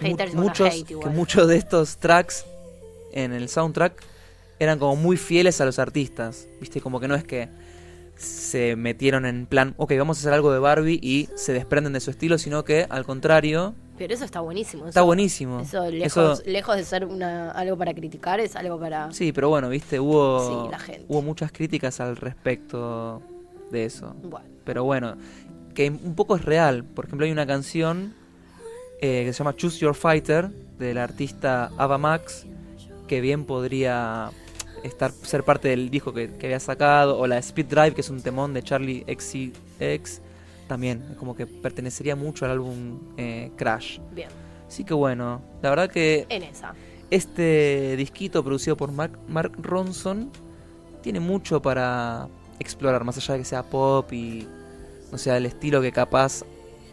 mu- 0.00 0.16
muchos, 0.34 0.84
que 0.84 1.08
muchos 1.08 1.48
de 1.48 1.56
estos 1.56 1.96
tracks 1.98 2.44
en 3.12 3.32
el 3.32 3.48
soundtrack 3.48 4.02
eran 4.58 4.78
como 4.78 4.96
muy 4.96 5.16
fieles 5.16 5.60
a 5.60 5.64
los 5.64 5.78
artistas. 5.78 6.46
Viste, 6.60 6.80
como 6.80 7.00
que 7.00 7.08
no 7.08 7.14
es 7.14 7.24
que 7.24 7.48
se 8.16 8.76
metieron 8.76 9.26
en 9.26 9.46
plan, 9.46 9.74
ok, 9.76 9.92
vamos 9.98 10.18
a 10.18 10.20
hacer 10.20 10.32
algo 10.32 10.52
de 10.52 10.58
Barbie 10.58 10.98
y 11.02 11.28
se 11.34 11.52
desprenden 11.52 11.92
de 11.92 12.00
su 12.00 12.10
estilo, 12.10 12.38
sino 12.38 12.64
que 12.64 12.86
al 12.88 13.04
contrario, 13.04 13.74
Pero 13.98 14.14
eso 14.14 14.24
está 14.24 14.40
buenísimo. 14.40 14.88
está 14.88 15.02
buenísimo. 15.02 15.60
Eso 15.60 15.90
lejos, 15.90 16.40
Eso- 16.40 16.50
lejos 16.50 16.76
de 16.76 16.84
ser 16.84 17.04
una, 17.04 17.50
algo 17.50 17.76
para 17.76 17.92
criticar, 17.94 18.40
es 18.40 18.56
algo 18.56 18.78
para... 18.80 19.12
Sí, 19.12 19.32
pero 19.32 19.48
bueno, 19.50 19.68
viste, 19.68 20.00
hubo, 20.00 20.64
Sí, 20.66 20.70
la 20.70 20.78
gente. 20.78 21.04
hubo 21.08 21.22
muchas 21.22 21.52
críticas 21.52 22.00
al 22.00 22.16
respecto 22.16 23.20
de 23.70 23.84
eso. 23.84 24.14
Bueno. 24.22 24.46
Pero 24.64 24.84
bueno, 24.84 25.16
que 25.74 25.90
un 25.90 26.14
poco 26.14 26.36
es 26.36 26.44
real. 26.44 26.84
Por 26.84 27.04
ejemplo, 27.06 27.26
hay 27.26 27.32
una 27.32 27.46
canción 27.46 28.14
eh, 29.02 29.24
que 29.26 29.32
se 29.32 29.38
llama 29.38 29.54
Choose 29.54 29.78
Your 29.78 29.94
Fighter 29.94 30.48
del 30.78 30.96
artista 30.98 31.70
Ava 31.76 31.98
Max, 31.98 32.46
que 33.08 33.20
bien 33.20 33.44
podría 33.44 34.30
estar 34.86 35.10
ser 35.10 35.42
parte 35.44 35.68
del 35.68 35.90
disco 35.90 36.12
que, 36.12 36.30
que 36.36 36.46
había 36.46 36.60
sacado, 36.60 37.18
o 37.18 37.26
la 37.26 37.38
Speed 37.38 37.66
Drive, 37.66 37.94
que 37.94 38.00
es 38.00 38.10
un 38.10 38.22
temón 38.22 38.54
de 38.54 38.62
Charlie 38.62 39.04
XCX, 39.06 40.20
también, 40.68 41.14
como 41.18 41.36
que 41.36 41.46
pertenecería 41.46 42.16
mucho 42.16 42.44
al 42.44 42.52
álbum 42.52 42.98
eh, 43.16 43.50
Crash. 43.56 43.98
Bien, 44.12 44.28
Así 44.66 44.82
que 44.84 44.94
bueno, 44.94 45.40
la 45.62 45.70
verdad 45.70 45.88
que 45.88 46.26
en 46.28 46.42
esa. 46.42 46.74
este 47.10 47.94
disquito 47.96 48.42
producido 48.42 48.76
por 48.76 48.90
Mark, 48.90 49.16
Mark 49.28 49.52
Ronson 49.58 50.30
tiene 51.02 51.20
mucho 51.20 51.62
para 51.62 52.28
explorar, 52.58 53.04
más 53.04 53.16
allá 53.18 53.34
de 53.34 53.40
que 53.40 53.44
sea 53.44 53.62
pop 53.62 54.12
y 54.12 54.48
no 55.12 55.18
sea 55.18 55.36
el 55.36 55.46
estilo 55.46 55.80
que 55.80 55.92
capaz 55.92 56.42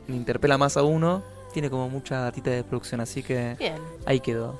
le 0.08 0.16
interpela 0.16 0.58
más 0.60 0.78
a 0.78 0.84
uno, 0.84 1.24
tiene 1.52 1.70
como 1.70 1.90
mucha 1.90 2.20
datita 2.20 2.52
de 2.52 2.64
producción, 2.64 3.02
así 3.02 3.24
que 3.24 3.56
Bien. 3.58 3.78
ahí 4.06 4.20
quedó. 4.20 4.60